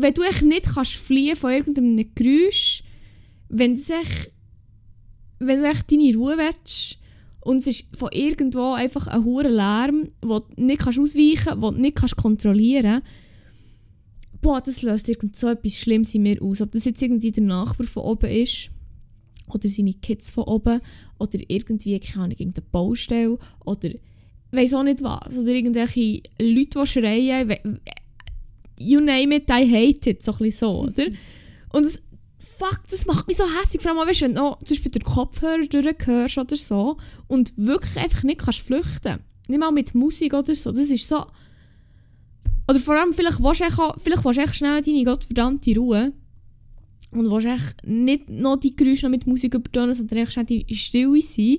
[0.00, 2.82] wenn du echt nicht kannst fliehen von irgendeinem Geräusch,
[3.48, 4.32] wenn echt,
[5.38, 6.98] wenn du echt deine Ruhe willst
[7.40, 11.62] und es ist von irgendwo einfach ein hoher Lärm, den du nicht kannst ausweichen kannst,
[11.62, 13.02] den du nicht kannst kontrollieren
[14.44, 16.60] boah, das löst irgend so etwas Schlimmes in mir aus.
[16.60, 18.70] Ob das jetzt irgendwie der Nachbar von oben ist
[19.48, 20.82] oder seine Kids von oben
[21.18, 23.88] oder irgendwie, keine Ahnung, irgendeine Baustelle oder
[24.52, 25.38] weiß auch nicht was.
[25.38, 27.80] Oder irgendwelche Leute, die schreien.
[28.78, 30.22] You name it, I hate it.
[30.22, 31.06] So ein bisschen so, oder?
[31.72, 32.00] Und das,
[32.38, 33.82] fuck, das macht mich so hässlich.
[33.82, 36.96] Vor allem, weißt, wenn du noch zum Beispiel den Kopfhörer durchhörst oder so
[37.28, 39.20] und wirklich einfach nicht kannst flüchten.
[39.48, 40.72] Nicht mal mit Musik oder so.
[40.72, 41.24] Das ist so...
[42.68, 45.76] Oder vor allem, vielleicht willst du echt, auch- vielleicht willst du echt schnell deine gottverdammte
[45.76, 46.12] Ruhe
[47.10, 50.74] und willst echt nicht noch die Geräusche noch mit Musik übertönen, sondern echt schnell in
[50.74, 51.58] Stille sein.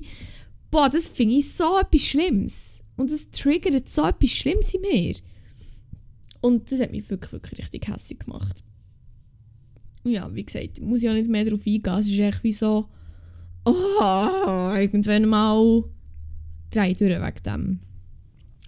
[0.71, 2.83] Boah, das finde ich so etwas Schlimmes.
[2.97, 5.13] Und das triggert so etwas Schlimmes in mir.
[6.45, 8.63] Und das hat mich wirklich, wirklich richtig hässlich gemacht.
[10.03, 11.99] Und Ja, wie gesagt, muss ich auch nicht mehr darauf eingehen.
[11.99, 12.85] Es ist echt wie so,
[13.65, 15.83] oh, irgendwann mal
[16.69, 17.79] drehe durch wegen dem.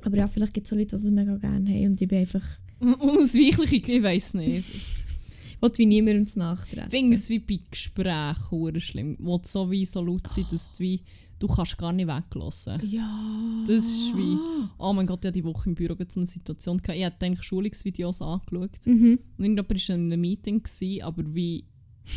[0.03, 2.19] Aber ja, vielleicht gibt es auch Leute, die das mega gerne haben und ich bin
[2.19, 2.43] einfach,
[2.79, 4.63] Unausweichlich, ich weiß nicht.
[4.69, 6.85] ich will wie niemandem nachtreten.
[6.85, 10.71] Ich finde es wie bei Gesprächen schlimm, wo du so wie so laut sind, dass
[10.73, 11.01] du wie,
[11.39, 12.81] du kannst gar nicht weglassen.
[12.85, 13.63] Ja.
[13.67, 14.37] Das ist wie,
[14.77, 16.97] oh mein Gott, ich hatte die Woche im Büro so eine Situation gehabt.
[16.97, 18.85] Ich hatte eigentlich Schulungsvideos angeschaut.
[18.85, 19.19] Mhm.
[19.37, 21.65] Und irgendjemand war in einem Meeting, gewesen, aber wie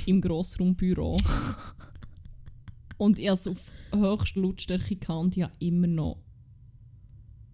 [0.07, 1.17] im Grossraumbüro.
[2.97, 6.19] und ich hatte es auf höchster Lautstärke gehabt und ich habe immer noch,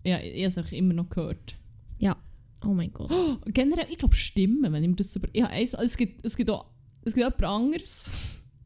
[0.04, 1.56] ja, ich habe es immer noch gehört.
[2.64, 3.10] Oh mein Gott.
[3.46, 5.28] Generell, ich glaube Stimmen, wenn ich das über...
[5.34, 6.66] Ja, eins, es, gibt, es gibt auch
[7.02, 8.10] es gibt jemand anderes,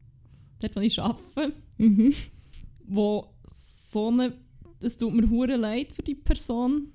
[0.59, 2.13] dort wo ich arbeite, Mhm.
[2.93, 4.33] Wo so eine...
[4.83, 6.87] Es tut mir hure leid für die Person,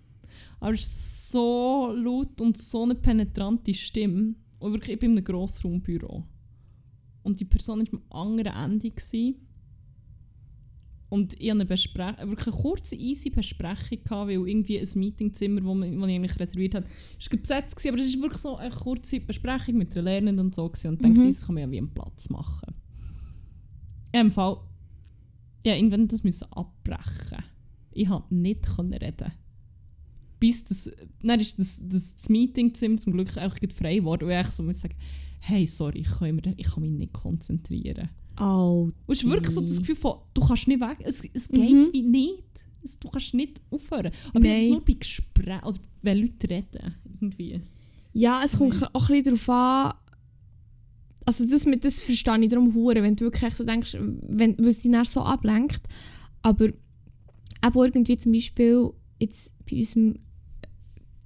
[0.58, 4.34] aber es ist so laut und so eine penetrante Stimme.
[4.58, 6.24] Und wirklich, ich bin in einem Grossraumbüro.
[7.22, 8.90] Und die Person war am anderen Ende.
[8.90, 9.36] Gewesen.
[11.08, 15.88] Und ich hatte eine wirklich eine kurze, easy Besprechung, gehabt, weil irgendwie ein Meetingzimmer, das
[15.88, 16.86] ich eigentlich reserviert habe,
[17.18, 20.54] ist besetzt gewesen, aber es war wirklich so eine kurze Besprechung mit der Lernenden und
[20.54, 20.88] so gewesen.
[20.88, 21.26] und ich dachte, Mhm.
[21.28, 22.74] das kann man ja wie einen Platz machen.
[24.12, 24.58] Im Fall,
[25.66, 27.44] ja, irgendwann das müssen abbrechen.
[27.90, 29.32] Ich konnte nicht können reden.
[30.38, 30.90] Bis das,
[31.22, 34.80] dann ist das, das, das Meetingzimmer zum Glück gerade frei geworden, und ich so muss
[34.80, 34.94] sagen,
[35.40, 38.10] hey, sorry, ich kann, mir, ich kann mich nicht konzentrieren.
[38.38, 38.90] Oh.
[39.06, 41.72] Und es ist wirklich so das Gefühl von, du kannst nicht weg, es, es geht
[41.72, 41.88] Mhm.
[41.92, 42.44] wie nicht.
[42.84, 44.12] Es, du kannst nicht aufhören.
[44.28, 44.60] Aber Nein.
[44.60, 47.60] jetzt nur bei Gesprächen, oder wenn Leute reden, irgendwie.
[48.12, 49.94] Ja, es kommt auch ein bisschen darauf an.
[51.26, 54.68] Also das, mit, das verstehe ich darum hure, wenn du wirklich so denkst, wenn, weil
[54.68, 55.82] es dich dann so ablenkt.
[56.42, 56.74] Aber eben
[57.84, 60.18] irgendwie zum Beispiel jetzt bei unserem,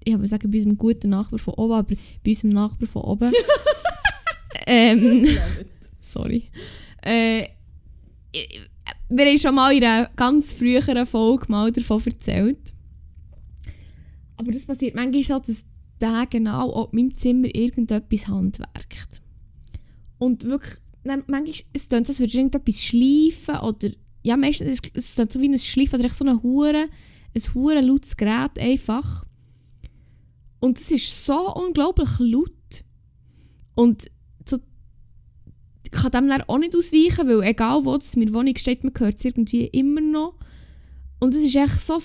[0.03, 1.95] ich würde sagen bei unserem guten Nachbar von oben, aber
[2.25, 3.33] bei unserem Nachbar von oben.
[4.67, 5.27] ähm,
[6.01, 6.45] sorry.
[7.05, 7.45] Äh,
[8.33, 8.61] ich-
[9.13, 12.73] wir haben schon mal in einer ganz früheren Folge mal davon erzählt.
[14.37, 15.65] Aber das passiert manchmal so, dass
[16.01, 18.90] der genau auf meinem Zimmer irgendetwas handwerkt.
[20.21, 23.91] Und wirklich, dann, manchmal, es klingt so, als würde irgendetwas schleifen oder,
[24.23, 26.89] ja, meistens, es, es klingt so wie ein Schleifen oder echt so eine Hure,
[27.35, 29.25] ein hure lautes Gerät einfach.
[30.59, 32.85] Und es ist so unglaublich laut.
[33.75, 34.11] Und
[34.47, 34.59] so,
[35.85, 38.85] ich kann dem dann auch nicht ausweichen, weil egal wo das in meiner Wohnung steht,
[38.85, 40.35] man hört es irgendwie immer noch.
[41.19, 41.97] Und es ist echt so,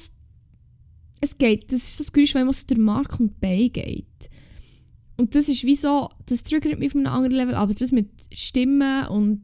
[1.19, 4.29] es geht, das ist so das Geräusch, wenn man so durch Mark und Bein geht.
[5.17, 8.09] Und das ist wie so, das triggert mich auf einem anderen Level, aber das mit
[8.33, 9.41] Stimmen und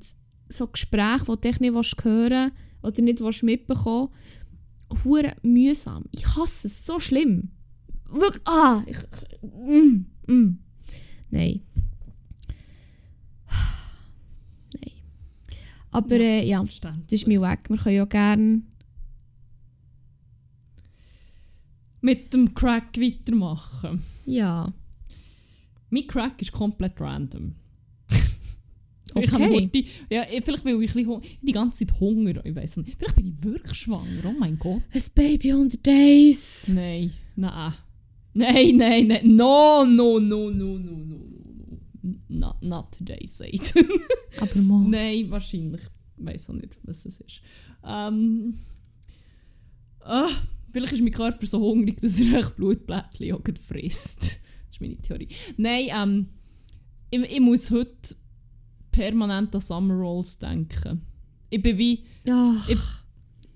[0.50, 2.52] so Gesprächen, die du echt nicht willst hören
[2.84, 4.10] oder nicht willst mitbekommen
[5.04, 6.06] hure mühsam.
[6.12, 7.50] Ich hasse es, so schlimm.
[8.10, 8.98] Wirklich, ah, ich,
[9.42, 10.60] mm, mm.
[11.30, 11.62] Nein.
[14.74, 14.92] Nein.
[15.92, 16.22] Aber Ja.
[16.22, 17.70] äh, ja, das ist mein Weg.
[17.70, 18.62] Wir können ja gerne...
[22.04, 24.02] Mit dem Crack weitermachen.
[24.26, 24.74] Ja.
[25.92, 27.56] Mein Crack ist komplett random.
[28.10, 28.22] Okay.
[29.14, 32.78] Ich habe heute, ja, eh, vielleicht weil ich ein die ganze Zeit Hunger, ich weiß
[32.78, 32.96] nicht.
[32.98, 34.84] Vielleicht bin ich wirklich schwanger, oh mein Gott.
[34.94, 36.72] Ein Baby 100 Days.
[36.74, 37.74] Nein, nein.
[38.34, 39.36] Nein, nein, nein.
[39.36, 41.18] No, no, no, no, no, no, no.
[41.18, 42.22] no.
[42.30, 43.86] Not, not today, Satan.
[44.40, 44.88] Aber mal.
[44.88, 45.82] Nein, wahrscheinlich.
[46.18, 47.42] Ich weiß auch nicht, was das ist.
[47.86, 48.60] Ähm,
[50.00, 50.30] ah,
[50.72, 54.41] vielleicht ist mein Körper so hungrig, dass er echt Blutblättchen frisst.
[54.82, 55.28] Ist meine Theorie.
[55.58, 56.26] Nein, ähm,
[57.10, 58.16] ich, ich muss heute
[58.92, 61.02] permanent an Summer Rolls denken.
[61.50, 62.04] Ich bin wie...
[62.30, 63.04] Ach,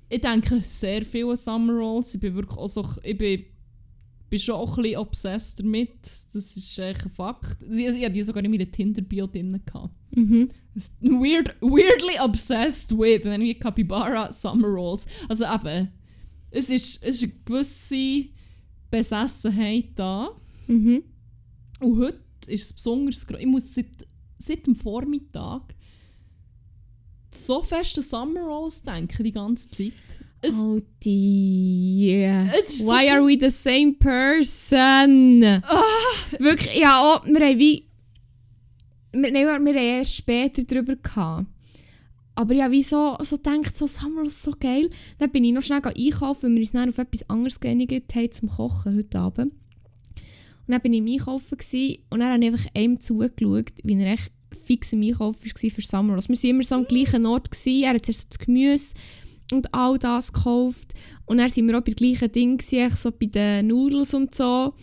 [0.10, 2.14] Ich denke sehr viel an Summer Rolls.
[2.14, 2.88] Ich bin wirklich auch so...
[3.04, 3.44] Ich bin,
[4.30, 6.00] bin schon auch ein bisschen obsessed damit.
[6.34, 7.64] Das ist echt ein Fakt.
[7.64, 9.62] Ich, ich hatte die sogar in meiner Tinder-Bio drin.
[10.16, 10.50] Mhm.
[11.02, 13.24] Weird, weirdly obsessed with.
[13.24, 15.08] Und dann wie Capybara Summer Rolls.
[15.30, 15.90] Also eben,
[16.52, 18.26] es ist, es ist eine gewisse
[18.92, 20.30] Besessenheit da.
[20.68, 21.04] Mhm.
[21.80, 23.40] Und heute ist es besonders groß.
[23.40, 24.08] Ich muss seit,
[24.38, 25.76] seit dem Vormittag
[27.32, 29.94] so fest an Summer Rolls denken, die ganze Zeit.
[30.42, 32.46] Es, oh dear.
[32.66, 35.42] So Why are we the same person?
[36.40, 37.90] Wirklich, ja, auch, wir haben wie...
[39.12, 41.48] Wir, nein, wir haben erst später darüber gehabt.
[42.36, 44.90] Aber ja, wie so, denkt, so Summer ist so geil.
[45.18, 48.32] Dann bin ich noch schnell einkaufen, weil wir uns dann auf etwas anderes geeinigt haben
[48.32, 49.54] zum Kochen heute Abend.
[50.68, 54.02] Und dann bin ich im Einkaufen gewesen, und dann habe ich einfach einem zugeschaut, wie
[54.02, 54.32] er echt
[54.66, 56.30] fix im Einkaufen war für Summer Rolls.
[56.30, 57.52] Wir waren immer so am gleichen Ort.
[57.52, 57.84] Gewesen.
[57.84, 58.94] Er hat zuerst so das Gemüse
[59.52, 60.94] und all das gekauft.
[61.26, 64.74] Und dann sind wir auch bei gleichen Dingen, gewesen, so bei den Nudels und so.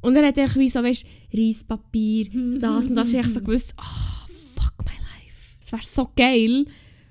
[0.00, 2.24] Und dann hat er wie so, weißt Reispapier,
[2.58, 3.12] das und das.
[3.12, 5.56] Und ich so gewusst, oh, fuck my life.
[5.60, 6.66] Das wäre so geil.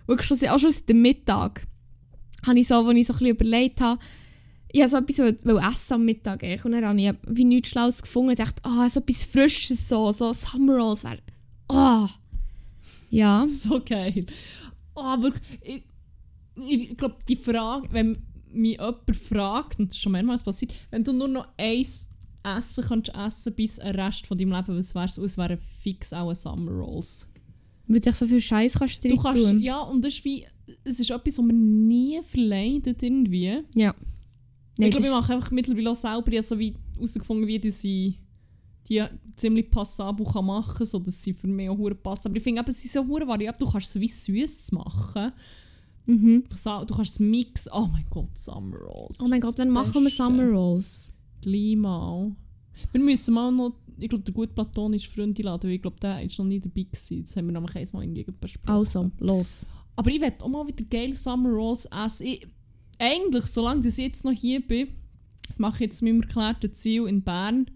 [0.07, 1.67] Wirklich schon, auch schon seit dem Mittag.
[2.45, 3.99] habe ich so, als ich so ein bisschen überlegt habe,
[4.83, 5.19] ich so etwas
[5.73, 8.99] essen am Mittag und dann habe ich wie nichts Schlaues gefunden und dachte, ah, so
[8.99, 11.19] etwas Frisches, so, so Summer Rolls wäre,
[11.69, 12.09] ah.
[13.09, 14.25] Ja, So geil.
[14.95, 15.43] Ah, wirklich.
[15.61, 15.83] Ich,
[16.89, 18.17] ich glaube, die Frage, wenn
[18.51, 22.07] mich jemand fragt, und das ist schon mehrmals passiert, wenn du nur noch eins
[22.43, 25.17] essen kannst essen bis den Rest von deinem Leben, was wär's?
[25.17, 27.31] Es wären fix auch Summer Rolls.
[27.87, 29.59] weil du so viel Scheiß kannst Du kannst, tun.
[29.59, 30.45] ja, und das ist wie,
[30.83, 33.59] es ist etwas, was man nie verleidet irgendwie.
[33.73, 33.93] Ja.
[34.77, 37.55] Nein, ich glaube, ich mache einfach mittlerweile auch selber, ich habe so wie herausgefunden, wie
[37.55, 38.19] ich
[38.87, 39.03] die
[39.35, 42.27] ziemlich passabel kann machen kann, sodass sie für mich auch hure passen.
[42.27, 45.31] Aber ich finde sie sind so hure variabel, du kannst es wie süß machen.
[46.05, 46.43] Mhm.
[46.49, 47.71] Du du kannst es mixen.
[47.73, 49.19] Oh mein Gott, Summer Rolls.
[49.21, 50.11] Oh mein Gott, dann machen wir.
[50.11, 51.13] Summer Rolls.
[51.41, 52.35] Gleich mal.
[52.91, 56.21] Wir müssen mal noch, ich glaube, der gute platonische Freund einladen, weil ich glaube, der
[56.21, 57.23] ist noch nie dabei gewesen.
[57.23, 58.69] Das haben wir nämlich einmal irgendwie besprochen.
[58.69, 59.65] Also, los.
[59.95, 62.27] Aber ich werde auch mal wieder geile Summer Rolls essen.
[62.27, 62.47] Ich,
[62.99, 64.87] eigentlich, solange ich jetzt noch hier bin,
[65.47, 67.69] das mache ich jetzt mit meinem erklärten Ziel in Bern,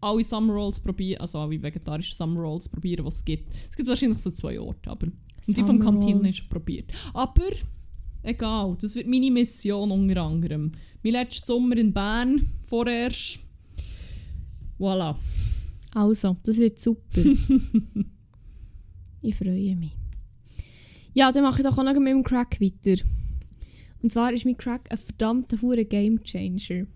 [0.00, 3.52] alle Summer Rolls probieren, also alle vegetarischen Summer Rolls probieren, was es gibt.
[3.70, 6.38] Es gibt wahrscheinlich so zwei Orte, aber und die vom Rolls.
[6.38, 6.92] ist probiert.
[7.14, 7.50] Aber
[8.22, 10.72] egal, das wird meine Mission unter anderem.
[11.02, 13.40] Mein letzter Sommer in Bern, vorerst.
[14.78, 15.16] Voilà.
[15.94, 17.20] Also, das wird super.
[19.22, 19.96] ich freue mich.
[21.14, 23.02] Ja, dann mache ich doch auch noch mit dem Crack weiter.
[24.02, 26.86] Und zwar ist mein Crack ein verdammter hure Game Changer.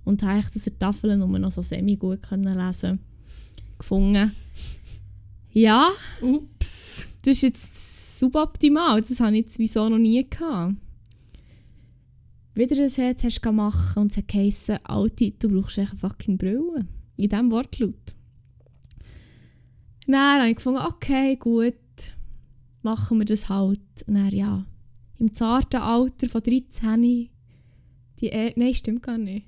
[0.04, 3.00] und habe ich das an der Tafel nur noch so semi-gut lesen
[3.78, 4.32] gefunden.
[5.56, 5.90] Ja,
[6.20, 7.08] Ups.
[7.22, 9.00] das ist jetzt suboptimal.
[9.00, 10.74] Das habe ich jetzt wieso noch nie gehabt.
[12.54, 15.98] Wieder ein Set hast du machen und es hat geheissen, Alti, du brauchst echt eine
[15.98, 16.86] fucking Brille.
[17.16, 18.14] In diesem Wortlaut.
[20.06, 21.74] Dann habe ich gefunden, okay, gut,
[22.82, 23.80] machen wir das halt.
[24.06, 24.66] Und dann, ja,
[25.18, 27.30] im zarten Alter von 13,
[28.20, 29.46] die er nein, stimmt gar nicht.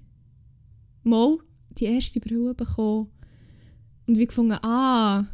[1.02, 1.36] Mal
[1.72, 3.10] die erste Brille bekommen
[4.06, 5.26] und wie gefunden, ah,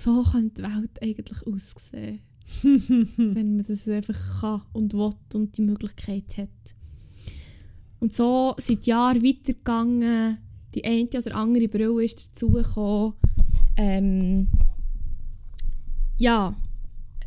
[0.00, 2.20] so könnte die Welt eigentlich aussehen.
[2.62, 6.48] wenn man das einfach kann und will und die Möglichkeit hat.
[8.00, 10.38] Und so sind die Jahre weitergegangen.
[10.74, 13.14] Die eine oder andere Brille ist dazugekommen.
[13.76, 14.48] Ähm,
[16.18, 16.56] ja,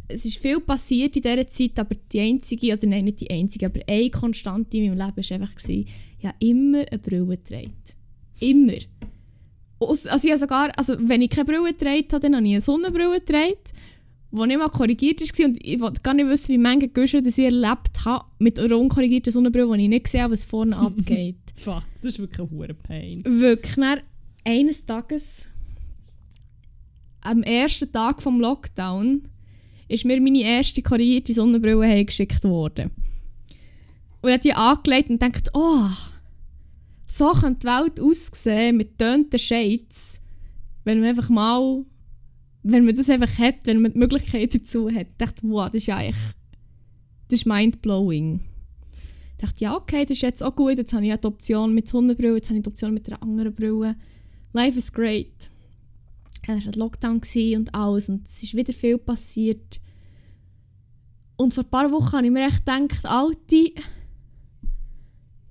[0.07, 3.67] es ist viel passiert in dieser Zeit, aber die einzige, oder nein, nicht die einzige,
[3.67, 5.87] aber eine Konstante in meinem Leben war einfach, gewesen,
[6.19, 7.73] ich habe immer eine Brille getragen.
[8.39, 8.77] Immer.
[9.89, 12.61] Also ich habe sogar, also wenn ich keine Brille getragen habe, dann habe ich eine
[12.61, 13.53] Sonnenbrille getragen,
[14.31, 15.45] die nicht mal korrigiert war.
[15.45, 19.31] Und ich wollte gar nicht wissen, wie viele Güsche ich erlebt habe mit einer unkorrigierten
[19.31, 21.35] Sonnenbrille, wo ich nicht sehe, was vorne abgeht.
[21.55, 23.23] Fuck, das ist wirklich ein Pain.
[23.25, 23.75] Wirklich.
[23.75, 24.01] Dann
[24.43, 25.47] eines Tages,
[27.21, 29.23] am ersten Tag vom Lockdown,
[29.87, 32.91] ist mir meine erste korrigierte Sonnenbrille heimgeschickt worden.
[34.21, 35.89] Und ich habe die angelegt und dachte, oh,
[37.13, 40.19] so könnte die Welt aussehen mit tönten Shades,
[40.83, 41.85] wenn man einfach mal,
[42.63, 45.07] wenn man das einfach hat, wenn man die Möglichkeit dazu hat.
[45.11, 46.15] Ich dachte, wow, das ist eigentlich,
[47.27, 48.39] das ist mindblowing.
[49.37, 50.79] Ich dachte, ja, okay, das ist jetzt auch gut.
[50.79, 53.53] Jetzt habe ich die Option mit Sonnenbrille, jetzt habe ich die Option mit einer anderen
[53.53, 53.95] Brille.
[54.53, 55.51] Life is great.
[56.47, 59.79] Es war Lockdown gewesen und alles und es ist wieder viel passiert.
[61.35, 63.71] Und vor ein paar Wochen habe ich mir echt gedacht, Alte,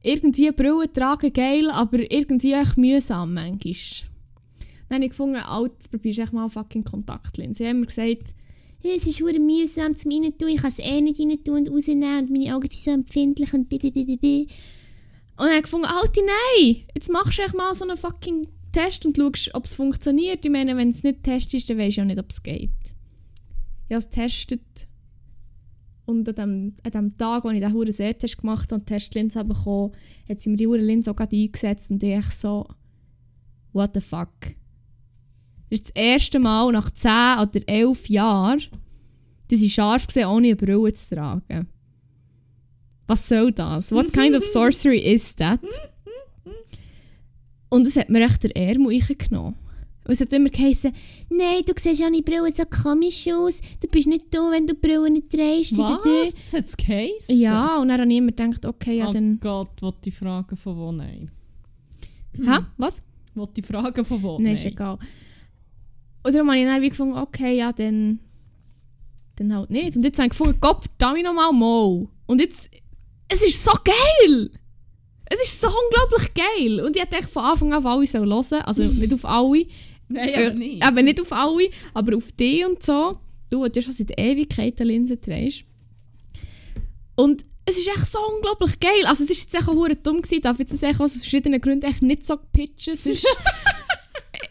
[0.03, 3.75] irgendwie Brille tragen geil, aber irgendwie echt mühsam manchmal.
[4.89, 7.55] Dann habe ich gefunden, jetzt probierst echt mal fucking Kontaktlinsen.
[7.55, 8.35] Sie haben mir gesagt,
[8.83, 11.57] «Ja, es ist hure mühsam zum rein tun, ich kann es eh nicht rein tun
[11.57, 14.47] und rausnehmen und meine Augen sind so empfindlich und bi.
[15.37, 16.83] Und dann habe ich gefunden, Alter, nein!
[16.95, 20.45] Jetzt machst du echt mal so einen fucking Test und schaust, ob es funktioniert.
[20.45, 22.71] Ich meine, wenn es nicht testest, dann weisst du auch nicht, ob es geht.
[23.87, 24.61] Ich habe es getestet.
[26.05, 28.93] Und an dem, an dem Tag, als ich den Huren Sehtest gemacht habe und die
[28.93, 29.93] Testlinse habe bekommen,
[30.29, 32.67] hat sie mir die Huren Linse auch gerade eingesetzt und ich so,
[33.73, 34.29] what the fuck.
[35.71, 38.63] Das ist das erste Mal nach 10 oder 11 Jahren,
[39.49, 41.69] dass ich scharf gesehen, ohne eine Brille zu tragen.
[43.07, 43.93] Was soll das?
[43.93, 45.61] What kind of sorcery is that?
[47.69, 49.55] Und es hat mir echt der Ärmel reingenommen.
[50.05, 50.93] Und es hat immer geheißen,
[51.31, 53.61] nein, du siehst ohne Brille so komisch aus.
[53.81, 55.79] Du bist nicht da, wenn du Brille nicht trägst.
[55.79, 56.35] Was?
[56.35, 57.39] Das hat es geheissen?
[57.39, 59.39] Ja, und dann habe ich immer gedacht, okay, ja oh dann...
[59.39, 60.91] Gott, wollte ich fragen von wo?
[60.91, 61.31] Nein.
[62.35, 62.59] Hä?
[62.79, 63.03] Was?
[63.35, 64.39] Wollte ich fragen von wo?
[64.39, 64.99] Nein, ist egal.
[66.25, 68.19] Und darum habe ich dann wie gefunden, okay, ja, dann...
[69.37, 69.97] Dann halt nicht.
[69.97, 72.09] Und jetzt habe ich gefunden, Gott, verdammt nochmal mal.
[72.27, 72.69] Und jetzt...
[73.29, 74.51] Es ist so geil!
[75.27, 76.85] Es ist so unglaublich geil!
[76.85, 78.63] Und ich hätte von Anfang an auf alle sollen hören.
[78.65, 79.65] Also nicht auf alle.
[80.09, 80.89] Nein, Äh, aber nicht.
[80.89, 83.19] Eben nicht auf alle, aber auf die und so.
[83.51, 85.65] Du, die schon seit Ewigkeiten Linsen trägst.
[87.17, 89.07] Und es ist echt so unglaublich geil.
[89.07, 92.03] Also es ist jetzt echt auch dumm gewesen, darf jetzt echt aus verschiedenen Gründen echt
[92.03, 93.27] nicht so pitchen, sonst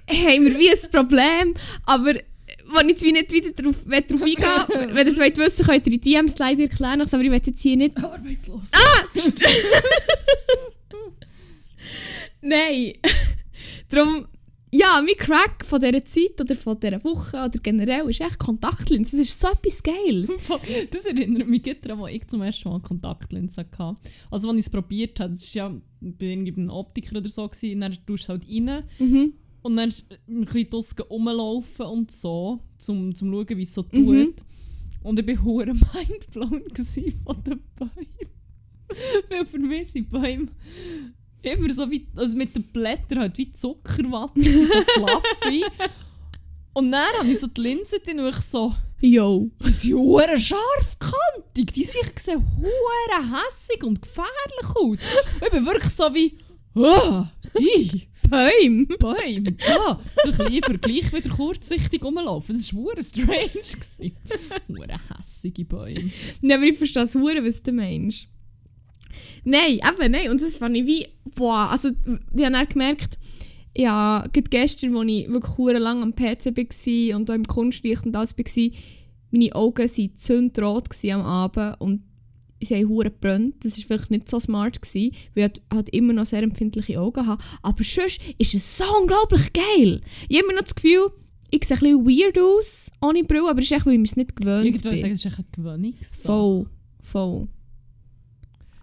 [0.09, 1.53] haben wir wie ein Problem.
[1.85, 5.65] Aber wenn ich jetzt wie nicht wieder darauf, will eingehen wenn ihr es wollt wissen
[5.65, 8.71] könnt ihr die DMs leider erklären, aber ich will jetzt hier nicht Arbeitslos.
[12.41, 12.93] Nein.
[13.89, 14.27] Darum,
[14.74, 19.19] ja, mein Crack von dieser Zeit oder von dieser Woche oder generell ist echt Kontaktlinsen.
[19.19, 20.32] Das ist so etwas Geiles.
[20.91, 23.97] Das erinnert mich daran, als ich zum ersten Mal Kontaktlinsen hatte.
[24.30, 27.82] Also, als ich es probiert habe, das war ja bei irgendeinem Optiker oder so, gewesen,
[27.82, 29.34] dann tust du es halt rein Mhm.
[29.61, 34.26] und dann ein bisschen draussen rumlaufen und so, zum, zum schauen, wie es so Mhm.
[34.34, 34.36] tut.
[35.03, 36.63] Und ich war hure mindblown
[37.26, 38.07] von den Bäumen.
[39.30, 40.47] Weil für mich sind Bäume
[41.43, 45.63] immer so wie, also mit den Blättern halt wie Zuckerwatte, so fluffy.
[46.73, 49.49] Und dann habe ich so die Linse drin und ich so, Yo.
[49.61, 54.77] die sind hure scharfkantig, die sehen hure hässig und gefährlich aus.
[54.77, 54.99] Und
[55.43, 56.37] ich bin wirklich so wie,
[56.75, 57.29] ah,
[57.59, 58.85] i, Bäume.
[58.97, 62.55] Bäume, ah, ein bisschen Vergleich wieder kurzsichtig rumlaufen.
[62.55, 64.13] Das war hure strange.
[64.69, 66.11] Hure hässige Bäume.
[66.41, 68.27] Nein, aber ich verstehe es hure, was du meinst.
[69.43, 70.30] Nein, eben, nein.
[70.30, 73.18] Und das fand ich wie, boah, also ich habe dann gemerkt,
[73.76, 78.38] ja, gestern, als ich wirklich lang am PC war und auch im Kunstlicht und alles
[78.38, 78.70] war,
[79.32, 82.01] meine Augen waren zündrot am Abend und
[82.62, 83.55] sie haben hure gebrannt.
[83.64, 87.26] Das war vielleicht nicht so smart, gewesen, weil ich halt immer noch sehr empfindliche Augen
[87.26, 87.41] habe.
[87.62, 90.01] Aber sonst ist es so unglaublich geil.
[90.30, 91.12] Ich habe immer noch das Gefühl,
[91.49, 94.05] ich sehe ein bisschen weird aus, ohne Brille, aber es ist echt, weil ich mir
[94.05, 94.99] es nicht gewöhnt Ich würde bin.
[94.99, 96.24] sagen, das ist eine Gewöhnungssache.
[96.26, 96.66] Voll,
[97.01, 97.47] voll.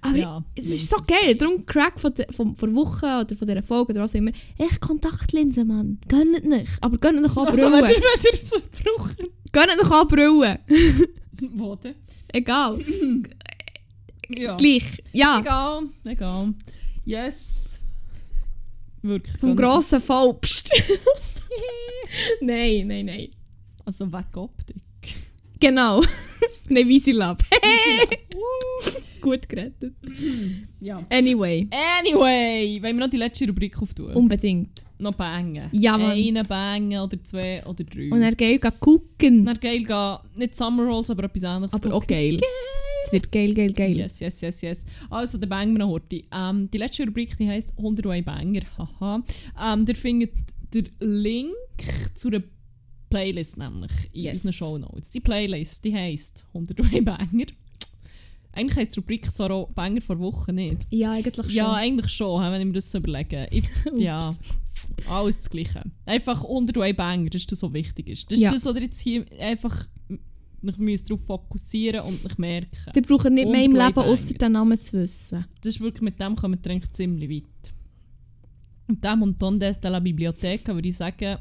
[0.00, 1.34] Aber Ja, es ist so geil.
[1.34, 4.30] Darum Crack von der, von, von Woche oder von dieser Folge oder was immer.
[4.56, 5.98] Echt Kontaktlinsen, Mann.
[6.08, 6.70] Gönnt nicht.
[6.80, 9.28] Aber gönnt nicht auch Also, wenn ihr so brauchen.
[9.52, 10.58] Gönnt nicht auch Brillen.
[11.52, 11.94] Wo denn?
[12.28, 12.78] Egal.
[14.30, 14.56] Ja.
[14.56, 15.02] Gleich.
[15.10, 15.40] Ja.
[15.40, 16.52] Egal, egal.
[17.06, 17.80] Yes.
[19.00, 19.38] Wirklich.
[19.38, 20.36] Vom grossen Fall.
[22.40, 23.28] Nein, nein, nein.
[23.84, 24.76] Also weg Optik.
[25.60, 26.02] Genau.
[26.68, 27.42] nein, Visilab.
[29.20, 29.94] Gut gerettet.
[30.80, 31.04] Ja.
[31.10, 31.68] Anyway.
[31.98, 34.14] Anyway, wollen wir noch die letzte Rubrik auftun?
[34.14, 34.84] Unbedingt.
[34.98, 35.68] noch bangen.
[35.72, 36.12] Ja, Mann.
[36.12, 38.10] Einen bangen oder zwei oder drei.
[38.10, 39.44] Und er geil gucken.
[39.44, 42.38] dann geil gehen, nicht Summer Rolls, aber etwas anderes Aber auch geil.
[43.04, 43.96] Es wird geil, geil, geil.
[43.96, 44.86] Yes, yes, yes, yes.
[45.10, 46.22] Also, der Banger noch heute.
[46.32, 48.60] Ähm, die letzte Rubrik die heisst 101 Banger.
[48.76, 49.22] Haha.
[49.60, 50.32] Ähm, ihr findet
[50.74, 51.54] den Link
[52.14, 52.42] zu einer
[53.10, 54.34] Playlist nämlich in Yes.
[54.44, 55.10] unseren Show Notes.
[55.10, 57.46] Die Playlist die heisst 101 Banger.
[58.52, 60.86] Eigentlich heisst die Rubrik zwar auch Banger vor Wochen nicht.
[60.90, 61.54] Ja, eigentlich schon.
[61.54, 63.46] Ja, eigentlich schon, wenn ich mir das so überlege.
[63.50, 63.64] Ich,
[63.96, 64.34] ja,
[65.08, 65.84] alles das Gleiche.
[66.06, 68.26] Einfach 101 Banger, das ist das, was wichtig ist.
[68.30, 68.50] Das ist Ja.
[68.50, 69.86] das, was ihr jetzt hier einfach
[70.60, 72.90] ich darauf fokussieren und nicht merken.
[72.94, 75.44] Die brauchen nicht mehr im Leben, außer den Namen zu wissen.
[75.60, 77.74] Das ist wirklich, mit dem kommen wir eigentlich ziemlich weit.
[78.88, 81.36] Mit dem und Tondes de la Bibliotheca würde ich sagen,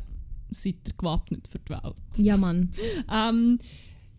[0.51, 1.95] seid ihr gewappnet für die Welt.
[2.17, 2.71] Ja, Mann.
[3.11, 3.59] Ähm,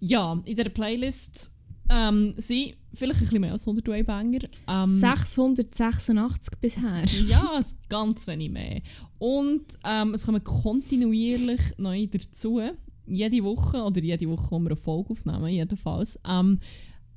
[0.00, 1.52] ja, in dieser Playlist
[1.90, 4.40] ähm, sind vielleicht ein bisschen mehr als 101 Banger.
[4.68, 7.04] Ähm, 686 bisher.
[7.26, 8.82] ja, ganz wenig mehr.
[9.18, 12.60] Und ähm, es kommen kontinuierlich neue dazu.
[13.06, 16.60] Jede Woche, oder jede Woche, wo wir eine Folge aufnehmen, jedenfalls, ähm,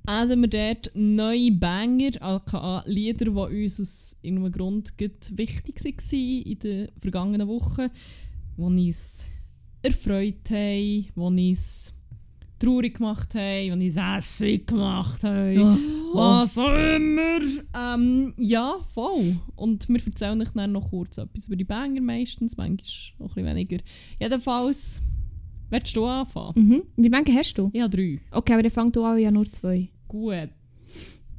[0.06, 6.60] adden wir dort neue Banger, aka Lieder, die uns aus irgendeinem Grund wichtig waren in
[6.60, 7.90] den vergangenen Wochen,
[8.70, 9.28] die uns
[9.82, 11.94] erfreut haben, die uns
[12.62, 15.78] traurig gemacht haben, die uns hässlich gemacht haben.
[16.14, 17.40] Was auch immer.
[17.74, 19.40] Ähm, ja, voll.
[19.56, 23.44] Und wir erzählen euch dann noch kurz etwas über die Banger meistens, manchmal noch ein
[23.44, 23.78] bisschen weniger.
[24.20, 25.02] Jedenfalls,
[25.70, 26.54] willst du anfangen?
[26.56, 26.84] Mhm.
[26.98, 27.72] Wie viele hast du?
[27.76, 28.20] Habe drei.
[28.32, 29.90] Okay, aber dann fängt du an, ja nur zwei.
[30.08, 30.50] Gut.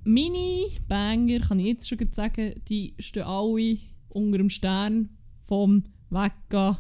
[0.05, 5.11] Meine Banger, kann ich jetzt schon sagen, die stehen alle unter dem Stern
[5.43, 6.77] vom Weggehen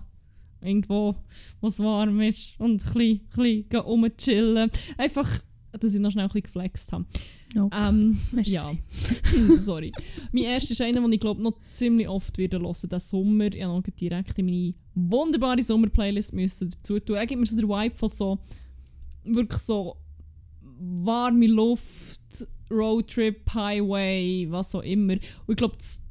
[0.63, 1.17] irgendwo,
[1.61, 4.71] wo es warm ist und ein bisschen, rumchillen.
[4.97, 5.41] Einfach,
[5.73, 7.05] dass ich noch schnell ein bisschen geflext habe.
[7.59, 7.89] Okay.
[7.89, 8.51] Ähm, Merci.
[8.51, 8.73] ja,
[9.61, 9.93] sorry.
[10.33, 13.53] mein erster ist einer, den ich glaube noch ziemlich oft wieder hören diesen Sommer.
[13.53, 17.17] Ich habe noch direkt in meine wunderbare Sommerplaylist müssen dazu tun.
[17.17, 18.39] Er gibt mir so den Vibe von so,
[19.25, 19.97] wirklich so
[20.79, 25.15] warme Luft, Roadtrip, Highway, was auch immer.
[25.15, 26.03] Und ich glaube, das,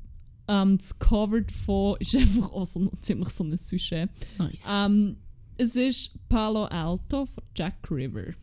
[0.52, 4.10] ähm, das Cover davon ist einfach auch so, ziemlich so ein Sujet.
[4.38, 4.66] nice.
[4.70, 5.18] Ähm,
[5.58, 8.34] es ist Palo Alto von Jack River.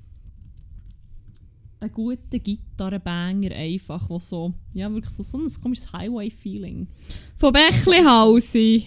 [1.80, 6.88] Ein guter Gitarrenbanger einfach, wo so, ja wirklich so, so ein komisches Highway-Feeling.
[7.36, 8.86] Von Bechlihausi.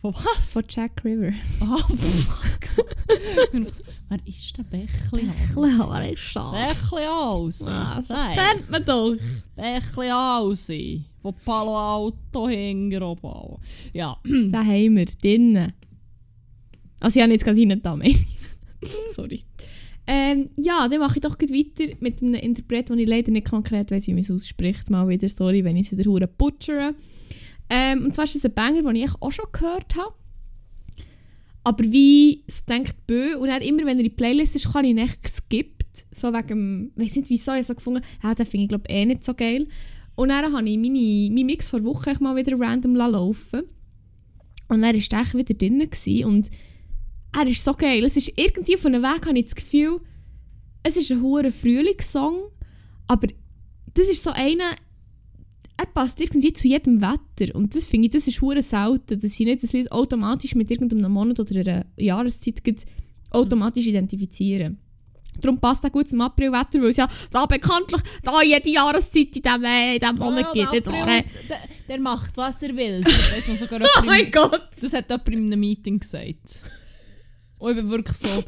[0.00, 0.54] Von was?
[0.54, 1.32] Von Jack River.
[1.60, 2.86] Ah, fuck.
[4.08, 5.36] Wer ist der Bächlihaus?
[5.54, 6.52] Bechlihausi ist das?
[6.82, 7.64] Bächlihaus.
[7.66, 8.08] Was?
[8.08, 9.16] Kennt man doch.
[9.56, 10.70] Bächlihaus.
[11.20, 13.58] Von Palo Alto hinten oben.
[13.92, 15.72] Ja, Den haben wir drinnen.
[17.00, 17.98] Also ich habe jetzt gerade hinten da.
[19.14, 19.44] Sorry.
[20.06, 23.48] Ähm, ja, dann mache ich doch gleich weiter mit einem Interpret, den ich leider nicht
[23.48, 24.88] konkret weiss, wie man es ausspricht.
[24.88, 26.94] Mal wieder, sorry, wenn ich es wieder hure butchere.
[27.70, 30.14] Ähm, und zwar ist das ein Banger, den ich auch schon gehört habe.
[31.62, 34.84] Aber wie es denkt Bö, und dann immer, wenn er in die Playlist ist, kann
[34.84, 36.06] ich ihn echt geskippt.
[36.14, 39.24] So wegen weiß nicht wieso, ich so gefunden, ja, den finde ich glaube eh nicht
[39.24, 39.68] so geil.
[40.14, 43.62] Und dann habe ich meine, meinen Mix vor Woche echt mal wieder random laufen
[44.68, 45.80] Und dann war echt wieder drin.
[46.24, 46.50] Und
[47.32, 48.04] er ist so geil.
[48.04, 50.00] Es ist irgendwie von einem Weg, habe ich das Gefühl,
[50.82, 52.50] es ist ein hoher Frühlingssong,
[53.06, 53.28] aber
[53.94, 54.76] das ist so einer,
[55.80, 57.54] er passt irgendwie zu jedem Wetter.
[57.54, 60.70] Und das finde ich, das ist hure selten, dass ich nicht das Lied automatisch mit
[60.70, 62.60] irgendeinem Monat oder einer Jahreszeit
[63.30, 64.78] automatisch identifizieren.
[65.40, 69.42] Darum passt er gut zum Aprilwetter, weil es ja da bekanntlich da jede Jahreszeit in
[69.42, 70.86] diesem, äh, in Monat Ja, gibt.
[70.86, 71.58] der, April, der,
[71.88, 73.00] der macht, was er will.
[73.00, 74.68] Das, man sogar Oh mein Gott!
[74.78, 76.62] das hat jemand in einem Meeting gesagt.
[77.58, 78.44] Und ich bin wirklich so,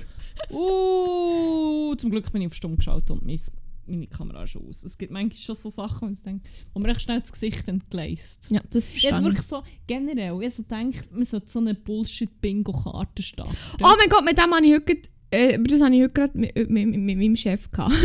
[0.55, 3.41] uh, zum Glück bin ich auf Stumm geschaut und mein,
[3.87, 4.85] meine Kamera ist aus.
[4.85, 8.49] Es gibt manchmal schon so Sachen, denke, wo man recht schnell das Gesicht entgleist.
[8.51, 9.25] Ja, das verstehe ich.
[9.25, 13.57] wirklich so, generell, ich so denke, man sollte so eine Bullshit-Bingo-Karte starten.
[13.83, 16.55] Oh mein Gott, mit dem habe ich heute, äh, das habe ich heute gerade mit,
[16.55, 17.95] mit, mit, mit meinem Chef gehabt.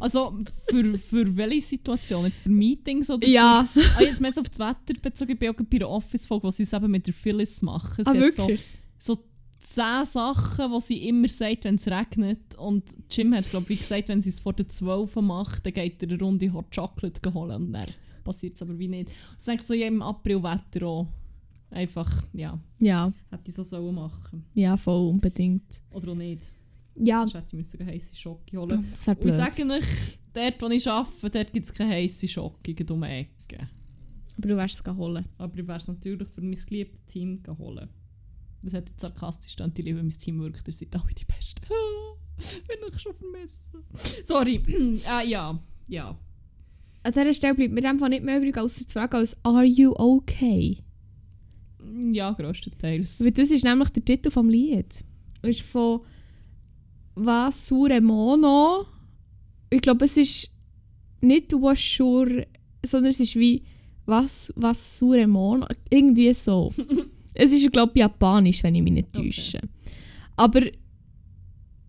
[0.00, 0.38] Also,
[0.70, 2.24] für, für welche Situation?
[2.26, 3.68] Jetzt für Meetings oder ja.
[3.72, 5.32] Für, ah, jetzt mehr so auf das Wetter bezogen.
[5.32, 8.04] Ich bin auch bei einer Office-Folge, wo sie es eben mit der Phyllis machen.
[8.04, 8.60] Sie Ah, hat so, wirklich?
[8.98, 9.24] so
[9.68, 12.54] zehn Sachen, die sie immer sagt, wenn es regnet.
[12.56, 16.02] Und Jim hat, glaube ich, gesagt, wenn sie es vor der 12 macht, dann geht
[16.02, 17.66] er eine Runde Hot Chocolate holen.
[17.66, 17.86] Und dann
[18.24, 19.10] passiert es aber wie nicht.
[19.36, 21.06] Das denke ich so, im April-Wetter auch.
[21.70, 25.82] Einfach, ja, Ja, hätte ich so sollen machen ja, voll unbedingt.
[25.90, 26.50] Oder auch nicht.
[26.94, 30.62] Ja, Sonst hätte ich müssen eine heisse Schocke holen wäre Und ich sage euch, dort,
[30.62, 33.68] wo ich arbeite, dort gibt es keine heisse Schocke um die Ecke.
[34.38, 35.26] Aber du wirst es holen.
[35.36, 37.90] Aber ich werde es natürlich für mein geliebtes Team holen.
[38.62, 41.62] Das hat jetzt sarkastisch dann die Liebe, mein Team wirkt, ihr seid alle die Besten.
[42.68, 43.84] Bin ich schon vermissen.
[44.24, 44.62] Sorry.
[45.20, 45.58] äh, ja.
[45.86, 46.18] Ja.
[47.02, 49.94] An dieser Stelle bleibt mir einfach nicht mehr übrig, außer zu fragen, als «Are you
[49.96, 50.82] okay?»
[52.12, 53.24] Ja, grösstenteils.
[53.24, 55.04] Weil das ist nämlich der Titel vom Lied.
[55.42, 56.00] Es ist von
[57.14, 58.86] «Was sure mono?»
[59.70, 60.50] Ich glaube, es ist
[61.20, 62.46] nicht «Was sure»,
[62.84, 63.62] sondern es ist wie
[64.06, 66.72] «Was, was sure mono?» Irgendwie so.
[67.38, 69.28] es ist, glaube ich, japanisch, wenn ich mich nicht Okay.
[69.28, 69.60] täusche.
[70.36, 70.60] Aber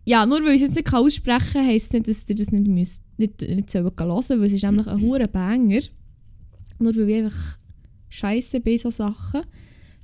[0.06, 2.52] ja, nur weil ich es jetzt nicht aussprechen kann, heisst es nicht, dass ihr das
[2.52, 5.82] nicht, müsst, nicht, nicht hören sollt, weil es ist nämlich ein hoher Banger.
[6.80, 7.60] Nur weil ich einfach
[8.10, 9.42] scheiße bei so Sachen.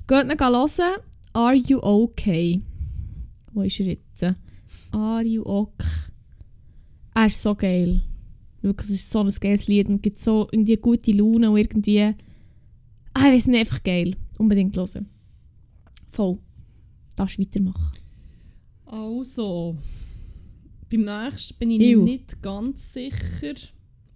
[0.07, 1.01] Geht ihn hören.
[1.33, 2.61] Are you okay?
[3.53, 4.23] Wo ist er jetzt?
[4.91, 5.85] Are you okay?
[7.13, 8.01] Er ist so geil.
[8.61, 12.01] Wirklich, es ist so ein geiles Lied und gibt so irgendwie gute Laune und irgendwie...
[13.13, 14.15] Ah, ich weiß nicht, einfach geil.
[14.37, 15.07] Unbedingt hören.
[16.16, 16.38] Voll.
[17.16, 17.97] Darfst weitermachen.
[18.86, 19.78] Also.
[20.89, 22.03] Beim nächsten bin ich Ew.
[22.03, 23.55] nicht ganz sicher,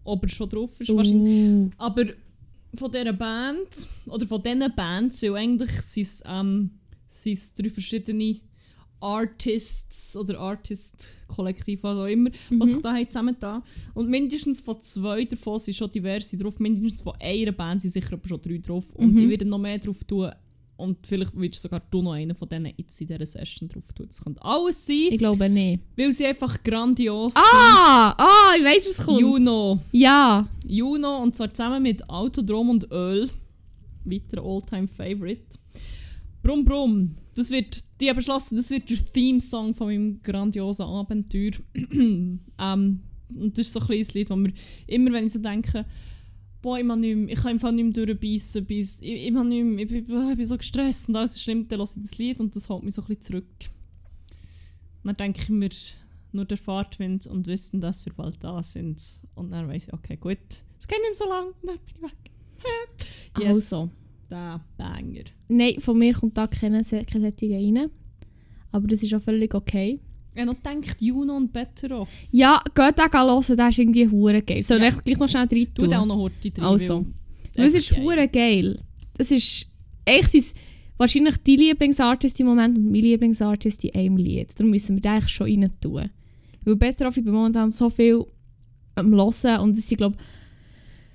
[0.04, 0.90] ob er schon drauf ist.
[0.96, 1.48] Wahrscheinlich.
[1.50, 1.70] Uh.
[1.78, 2.06] Aber
[2.76, 6.72] von dieser Band, oder von diesen Bands, weil eigentlich sind es ähm,
[7.08, 8.40] sind's drei verschiedene
[9.02, 12.60] Artists oder Artist-Kollektiv, was auch immer, Mhm.
[12.60, 16.60] was sich da haben zusammengetan Und mindestens von zwei davon sind schon diverse drauf.
[16.60, 18.86] Mindestens von einer Band sind sicher aber schon drei drauf.
[18.94, 19.20] Und Mhm.
[19.22, 20.30] ich werde noch mehr drauf tun.
[20.80, 24.08] Und vielleicht willst sogar du noch einen von denen jetzt in dieser Session drauf tun.
[24.08, 25.84] Das könnte alles sein, Ich glaube nicht.
[25.98, 28.16] weil sie einfach grandios Ah!
[28.18, 29.06] Ah, ich weiß, was sind.
[29.06, 29.20] kommt.
[29.20, 29.80] Juno.
[29.92, 30.48] Ja.
[30.66, 33.30] Juno und zwar zusammen mit Autodrom und Öl.
[34.06, 35.44] Weiterer Alltime Favorite.
[36.42, 37.16] Brumm Brumm.
[37.36, 41.52] Das wird, die haben beschlossen, das wird der Theme-Song von meinem grandiosen Abenteuer.
[41.92, 44.54] ähm, und das ist so ein kleines Lied, wo mir
[44.88, 45.86] immer, wenn ich so denke,
[46.62, 49.64] boah, ich, kann nicht mehr, ich kann einfach nicht mehr durchbeissen, bis, ich, ich, nicht
[49.64, 52.18] mehr, ich, bin, ich bin so gestresst und alles ist schlimm, dann höre ich das
[52.18, 53.70] Lied und das hält mich so ein bisschen zurück.
[55.04, 55.70] Und dann denke ich mir,
[56.32, 59.02] nur der Fahrtwind und wissen, dass wir bald da sind.
[59.36, 60.38] Und dann weiss ich, okay, gut,
[60.80, 62.32] es geht nicht mehr so lang, dann bin ich weg.
[63.40, 63.90] yes, Also.
[64.30, 65.24] der Banger.
[65.48, 67.90] Nein, von mir kommt da keine, keine Sättige rein.
[68.72, 70.00] Aber das ist auch völlig okay.
[70.34, 72.10] Ich habe noch gedacht, Juno und Better Off.
[72.32, 74.64] Ja, geht den hören, der ist irgendwie hure geil.
[74.64, 74.90] Soll Ja.
[74.90, 75.90] ich gleich noch schnell rein Du tun?
[75.90, 76.64] den auch noch Horti drin.
[76.64, 77.06] Also.
[77.56, 78.80] Das ist hure geil.
[79.18, 79.68] Das ist
[80.06, 80.44] echt sein,
[80.98, 84.58] wahrscheinlich dein Lieblingsartist im Moment und mein Lieblingsartist in einem Lied.
[84.58, 86.10] Darum müssen wir den eigentlich schon rein tun.
[86.64, 88.24] Weil Better Off, ich bin momentan so viel
[88.96, 90.18] am Hören und es ist, glaube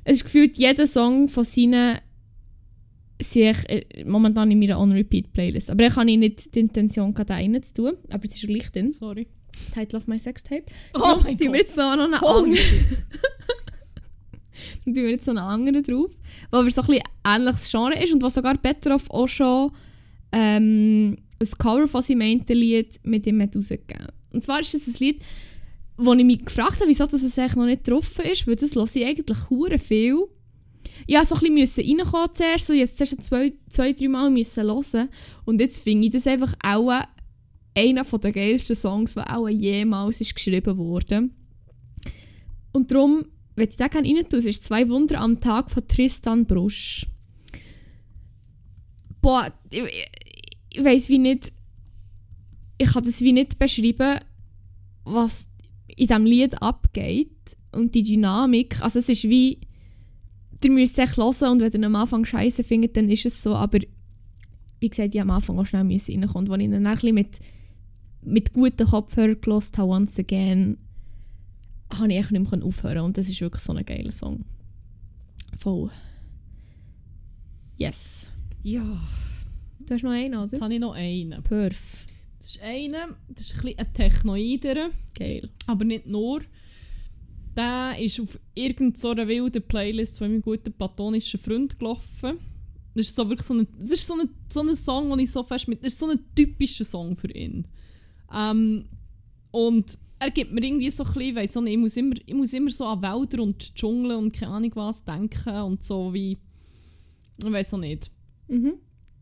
[0.05, 1.99] es ist gefühlt jeder Song von seinen
[3.21, 5.71] sehe ich äh, momentan in meiner On-Repeat-Playlist.
[5.71, 7.93] Aber ich habe nicht die Intention, gerade einen zu tun.
[8.11, 8.91] Aber es ist gleich drin.
[8.91, 9.27] Sorry.
[9.73, 10.65] Title of my Sextape.
[10.95, 11.57] Oh mein tun wir Gott.
[11.59, 12.57] jetzt noch einen Holy anderen,
[14.85, 16.11] tun wir jetzt noch einen anderen drauf,
[16.51, 19.71] weil aber so ein bisschen ähnliches Genre ist und was sogar Petrov auch schon
[20.33, 24.09] ähm, ein Cover von seinem einen Lied mit ihm hat rausgegeben.
[24.33, 25.23] Und zwar ist es ein Lied,
[25.97, 28.75] wo ich mich gefragt habe, wieso das es eigentlich noch nicht getroffen ist, weil das
[28.75, 30.27] höre ich eigentlich hure viel.
[31.09, 35.09] Musste so ein bisschen reinkommen zuerst, so jetzt zuerst zwei, zwei drei Mal müssen hören
[35.45, 37.03] und jetzt finde ich das einfach auch
[37.77, 41.31] einer der geilsten Songs, der auch jemals ist geschrieben wurde.
[42.73, 43.27] Und darum
[43.57, 47.07] wenn ich den gerne rein tun, es ist «Zwei Wunder am Tag» von Tristan Brusch.
[49.21, 49.83] Boah, ich,
[50.71, 51.53] ich, weiss wie nicht,
[52.79, 54.21] ich kann das wie nicht beschreiben,
[55.05, 55.49] was
[55.87, 58.83] in diesem Lied abgeht und die Dynamik.
[58.83, 59.61] Also es ist wie,
[60.65, 63.43] ihr müsst es echt hören und wenn ihr am Anfang scheiße findet, dann ist es
[63.43, 63.79] so, aber
[64.81, 66.49] wie gesagt, ich am Anfang auch schnell müssen reinkommen.
[66.49, 67.41] Und als ich dann ein bisschen mit,
[68.23, 70.79] mit guten Kopfhörern gehört habe, once again,
[71.93, 74.45] habe ich echt nicht mehr aufhören und das ist wirklich so ein geiler Song.
[75.57, 75.91] Voll.
[77.77, 78.31] Yes.
[78.63, 78.83] Ja,
[79.87, 80.63] Du hast noch einen, jetzt oder?
[80.65, 81.43] habe ich noch einen.
[81.43, 82.07] Perf.
[82.39, 85.51] Das ist einer, das ist ein bisschen ein Technoider, Geil.
[85.67, 86.41] aber nicht nur.
[87.57, 92.39] Der ist auf irgendeiner wilden Playlist von meinem guten platonischen Freund gelaufen.
[92.95, 95.33] Das ist so wirklich so ein, das ist so ein, so ein Song, den ich
[95.33, 95.85] so fest mit...
[95.85, 97.67] Das ist so ein typischer Song für ihn.
[98.33, 98.87] Ähm,
[99.51, 102.53] und er gibt mir irgendwie so ein bisschen, weiss nicht, ich muss, immer, ich muss
[102.53, 106.39] immer so an Wälder und Dschungel und keine Ahnung was denken und so wie...
[107.43, 108.11] Ich weiß auch nicht.
[108.49, 108.75] Mhm.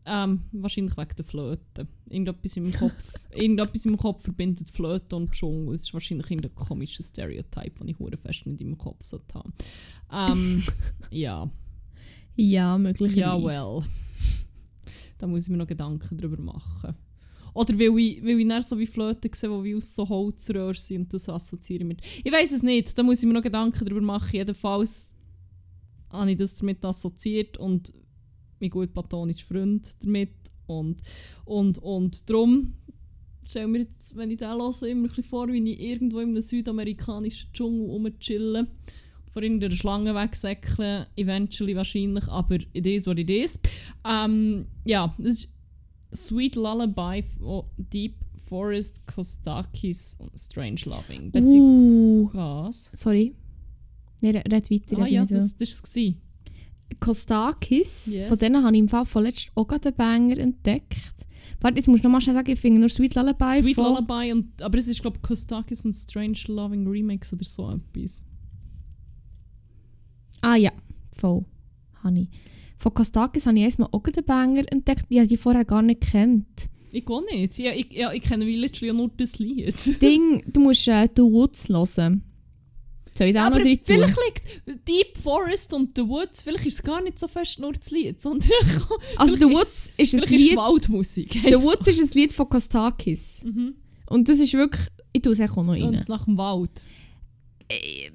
[0.05, 1.87] Ähm, wahrscheinlich wegen der Flöte.
[2.09, 5.75] Irgendetwas meinem Kopf, irgendetwas meinem Kopf verbindet Flöte und Dschungel.
[5.75, 9.33] Es ist wahrscheinlich irgendein komisches Stereotype, das ich hure fest nicht in meinem Kopf sollte
[9.35, 9.53] haben.
[10.11, 10.63] Ähm,
[11.09, 11.49] ja,
[12.35, 13.19] Ja, möglicherweise.
[13.19, 13.83] ja, well.
[15.17, 16.95] Da muss ich mir noch Gedanken drüber machen.
[17.53, 20.73] Oder weil ich, weil ich dann so wie Flöten sehe, die wie aus so Holzröhren
[20.73, 22.01] sind und das assoziiere ich mit.
[22.23, 24.31] Ich weiß es nicht, da muss ich mir noch Gedanken drüber machen.
[24.33, 25.15] Jedenfalls
[26.09, 27.93] habe ich das damit assoziiert und
[28.63, 30.29] mein gut platonischer Freund damit.
[30.65, 31.01] Und,
[31.45, 32.73] und, und darum
[33.45, 36.41] stelle mir jetzt, wenn ich den höre, immer ein vor, wie ich irgendwo in einem
[36.41, 38.67] südamerikanischen Dschungel rumchillen.
[39.31, 43.59] Vor irgendeiner Schlange wegsäckeln, eventually wahrscheinlich, aber it is what it is.
[44.07, 45.49] Ähm, ja, das ist
[46.13, 48.13] Sweet Lullaby von Deep
[48.45, 51.31] Forest Kostakis und Strange Loving.
[51.31, 52.91] Bezieh- Uh, Was?
[52.93, 53.33] sorry.
[54.21, 55.01] Nee, red weiter.
[55.01, 56.13] Ah ja, das, das war es.
[56.99, 58.07] Kostakis.
[58.07, 58.27] Yes.
[58.27, 60.97] Von denen habe ich im Fall vorletzt auch gerade einen Banger entdeckt.
[61.61, 63.85] Warte, jetzt musst du noch mal schnell sagen, ich finde nur Sweet Lullaby Sweet von...
[63.85, 68.25] Lullaby, und, aber es ist glaube ich Kostakis und Strange Loving Remix oder so etwas.
[70.41, 70.71] Ah ja,
[71.13, 71.45] voll.
[72.03, 72.27] Habe.
[72.77, 75.05] Von Kostakis habe ich erstmal auch einen Banger entdeckt.
[75.07, 76.69] Ich habe die vorher gar nicht kennt.
[76.91, 77.57] Ich gehe nicht.
[77.57, 80.01] Ja, ich, ja, ich kenne wie literally nur das Lied.
[80.01, 82.23] Ding, du musst äh, The Woods hören.
[83.17, 83.83] Soll ich da auch noch aber drin tun?
[83.85, 84.17] vielleicht
[84.65, 87.91] liegt Deep Forest und The Woods, vielleicht ist es gar nicht so fest nur das
[87.91, 88.49] Lied, sondern
[89.17, 90.55] Also The Woods ist ein ist es Lied...
[90.57, 91.33] Waldmusik.
[91.43, 93.43] The Woods ist ein Lied von Kostakis.
[93.43, 93.75] Mhm.
[94.07, 94.87] Und das ist wirklich...
[95.11, 95.83] Ich tue es auch noch rein.
[95.83, 96.81] Und nach dem Wald.
[97.69, 98.09] Äh,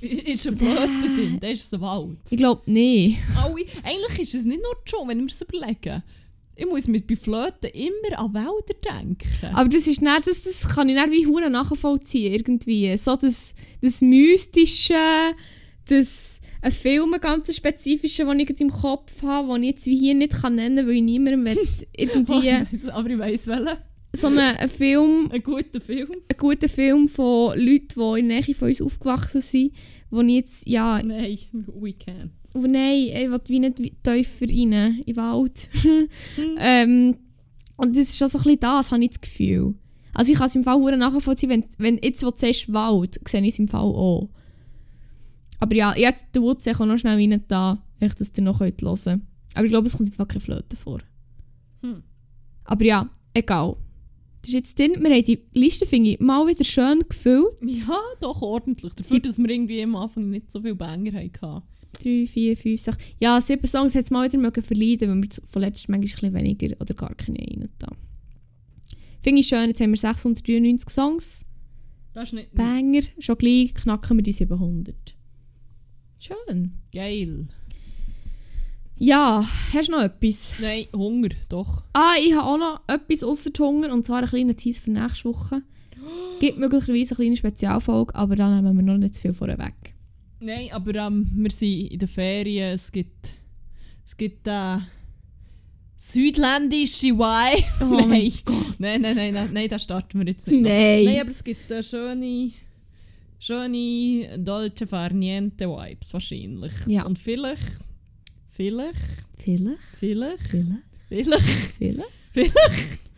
[0.00, 2.18] Ist, ist eine Flöte drin, das ist ein Wald.
[2.30, 3.18] Ich glaube nicht.
[3.36, 6.02] Alle, eigentlich ist es nicht nur schon, wenn wir es überlegen.
[6.54, 9.28] Ich muss mit bei Flöten immer an Wälder denken.
[9.54, 12.94] Aber das ist nicht, das, das kann ich nicht wie Hure nachvollziehen irgendwie.
[12.98, 14.94] So das, das Mystische,
[15.88, 19.96] das ein Film, ein ganz spezifischer, den ich im Kopf habe, den ich jetzt wie
[19.96, 21.56] hier nicht kann nennen kann, weil ich niemandem
[21.96, 23.78] irgendwie Oh, aber ich weiss welchen.
[24.14, 26.10] so einen, Film, Ein guter Film.
[26.12, 29.72] einen guten Film von Leuten, die in der Nähe von uns aufgewachsen sind,
[30.10, 32.30] wo ich jetzt, ja, Nein, we can't.
[32.54, 35.70] Oh nein, ich will wie nicht tiefer rein, in den Wald.
[36.58, 37.16] ähm,
[37.76, 39.74] und das ist schon so ein bisschen das, habe ich das Gefühl.
[40.14, 43.18] Also ich kann es im Fall hure nachvollziehen, wenn, wenn jetzt, wo du sagst Wald,
[43.26, 44.28] sehe ich es im Fall auch.
[45.58, 48.76] Aber ja, jetzt den Wutz auch noch schnell rein da, echt, dass ihr noch hören
[48.76, 49.22] könnt.
[49.54, 51.00] Aber ich glaube, es kommt einfach keine Flöte vor.
[51.82, 52.02] Hm.
[52.64, 53.76] Aber ja, egal.
[54.40, 54.96] Das ist jetzt drin.
[55.00, 57.54] Wir haben die Liste, finde ich, mal wieder schön gefüllt.
[57.64, 58.92] Ja, doch ordentlich.
[58.94, 61.62] Dafür, dass wir irgendwie am Anfang nicht so viele Banger hatten.
[61.92, 62.98] 3, 4, 5, 6.
[63.20, 66.76] Ja, sieben Songs hätte es mal wieder mögen verleiden, weil wir letztes manchmal ein weniger
[66.80, 67.88] oder gar keine rein da.
[69.20, 71.46] Finde ich schön, jetzt haben wir 693 Songs.
[72.12, 74.94] Das ist nicht Banger, schon gleich knacken wir die 700.
[76.18, 76.72] Schön.
[76.92, 77.48] geil.
[78.96, 80.54] Ja, hast du noch etwas?
[80.60, 81.82] Nein, Hunger, doch.
[81.92, 85.24] Ah, ich habe auch noch etwas ausser Hunger und zwar einen kleinen Tease für nächste
[85.24, 85.62] Woche.
[86.38, 89.91] Gibt möglicherweise eine kleine Spezialfolge, aber da nehmen wir noch nicht zu viel vorweg.
[90.42, 92.74] Nein, aber ähm, wir sind in den Ferien.
[92.74, 93.34] Es gibt,
[94.04, 94.78] es gibt äh,
[95.96, 97.64] südländische Vibe.
[97.80, 98.08] Oh nein.
[98.08, 98.32] mein
[98.78, 100.60] nein, nein, nein, nein, nein, da starten wir jetzt nicht.
[100.60, 101.04] Nein.
[101.04, 102.50] Nein, aber es gibt äh, schöne,
[103.38, 106.72] schöne Dolce Far Niente Vibes wahrscheinlich.
[106.86, 107.04] Ja.
[107.04, 107.80] Und vielleicht,
[108.50, 111.44] vielleicht, Vielleicht, vielleicht, vielleicht, vielleicht, vielleicht,
[111.78, 112.52] vielleicht, vielleicht.
[112.52, 113.11] vielleicht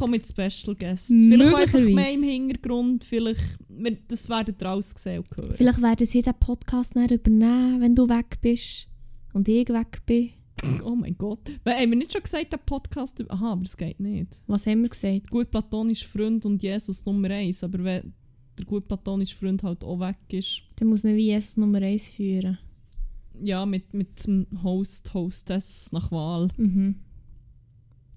[0.00, 1.08] auch mit Special Guests.
[1.08, 3.04] Vielleicht auch einfach mehr im Hintergrund.
[3.04, 5.54] Vielleicht, wir, das werdet ihr alles sehen und hören.
[5.56, 8.88] Vielleicht werden sie den Podcast dann übernehmen, wenn du weg bist
[9.32, 10.30] und ich weg bin.
[10.84, 11.50] Oh mein Gott.
[11.62, 13.24] Weil, haben wir nicht schon gesagt, der Podcast...
[13.30, 14.40] Aha, aber es geht nicht.
[14.48, 15.30] Was haben wir gesagt?
[15.30, 17.62] Gut platonischer Freund und Jesus Nummer eins.
[17.62, 18.12] Aber wenn
[18.58, 22.10] der gut platonische Freund halt auch weg ist, Dann muss nicht wie Jesus Nummer 1
[22.10, 22.58] führen.
[23.40, 26.48] ja, mit, mit dem Host, Hostess nach Wahl.
[26.56, 26.96] Mhm.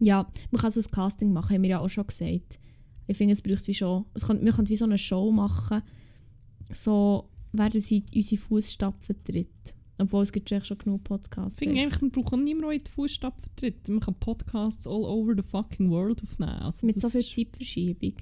[0.01, 2.59] Ja, man kann so ein Casting machen, haben wir ja auch schon gesagt.
[3.07, 4.05] Ich finde, es braucht wie schon...
[4.15, 5.83] Es kann, wir können wie so eine Show machen.
[6.73, 9.75] So werden sie unsere Fußstapfen tritt.
[9.99, 11.61] Obwohl es gibt ja schon genug Podcasts.
[11.61, 13.87] Ich finde eigentlich, wir brauchen niemanden, der in die Fußstapfen tritt.
[13.89, 16.53] Man kann Podcasts all over the fucking world aufnehmen.
[16.53, 18.13] Also Mit so viel Zeitverschiebung.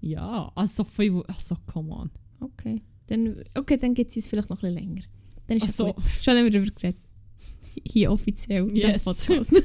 [0.00, 1.22] Ja, also viel...
[1.28, 2.10] Also, come on.
[2.40, 2.82] Okay.
[3.06, 5.02] Dann, okay, dann gibt es vielleicht noch ein bisschen länger.
[5.46, 5.94] Dann ist es so.
[6.22, 7.00] Schon haben wir darüber geredet.
[7.88, 9.04] Hier offiziell Yes.
[9.04, 9.52] Podcast.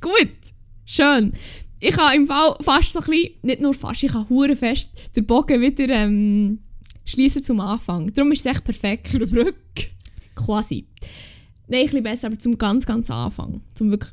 [0.00, 0.32] gut,
[0.84, 1.32] schön.
[1.78, 4.90] Ich habe im Fall fast so ein bisschen, nicht nur fast, ich habe hure fest
[5.14, 6.60] den Bogen wieder ähm,
[7.04, 8.12] schließen zum Anfang.
[8.12, 9.08] Darum ist es echt perfekt.
[9.08, 9.88] Für eine Brücke.
[10.34, 10.86] Quasi.
[11.68, 13.62] Nein, ein bisschen besser, aber zum ganz, ganz Anfang.
[13.74, 14.12] Zum wirklich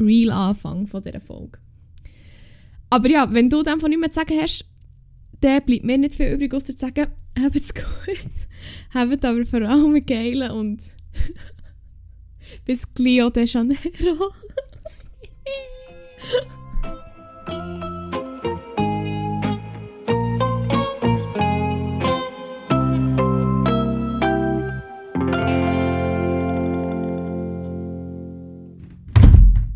[0.00, 1.58] real Anfang von dieser Folge.
[2.90, 4.64] Aber ja, wenn du dann von nichts mehr zu sagen hast,
[5.40, 7.06] dann bleibt mir nicht viel übrig, außer zu sagen,
[7.40, 7.84] habt es gut.
[8.94, 10.82] habt aber vor allem einen geilen und
[12.64, 14.32] bis Clio de Janeiro.
[15.46, 15.50] え
[17.50, 17.91] ー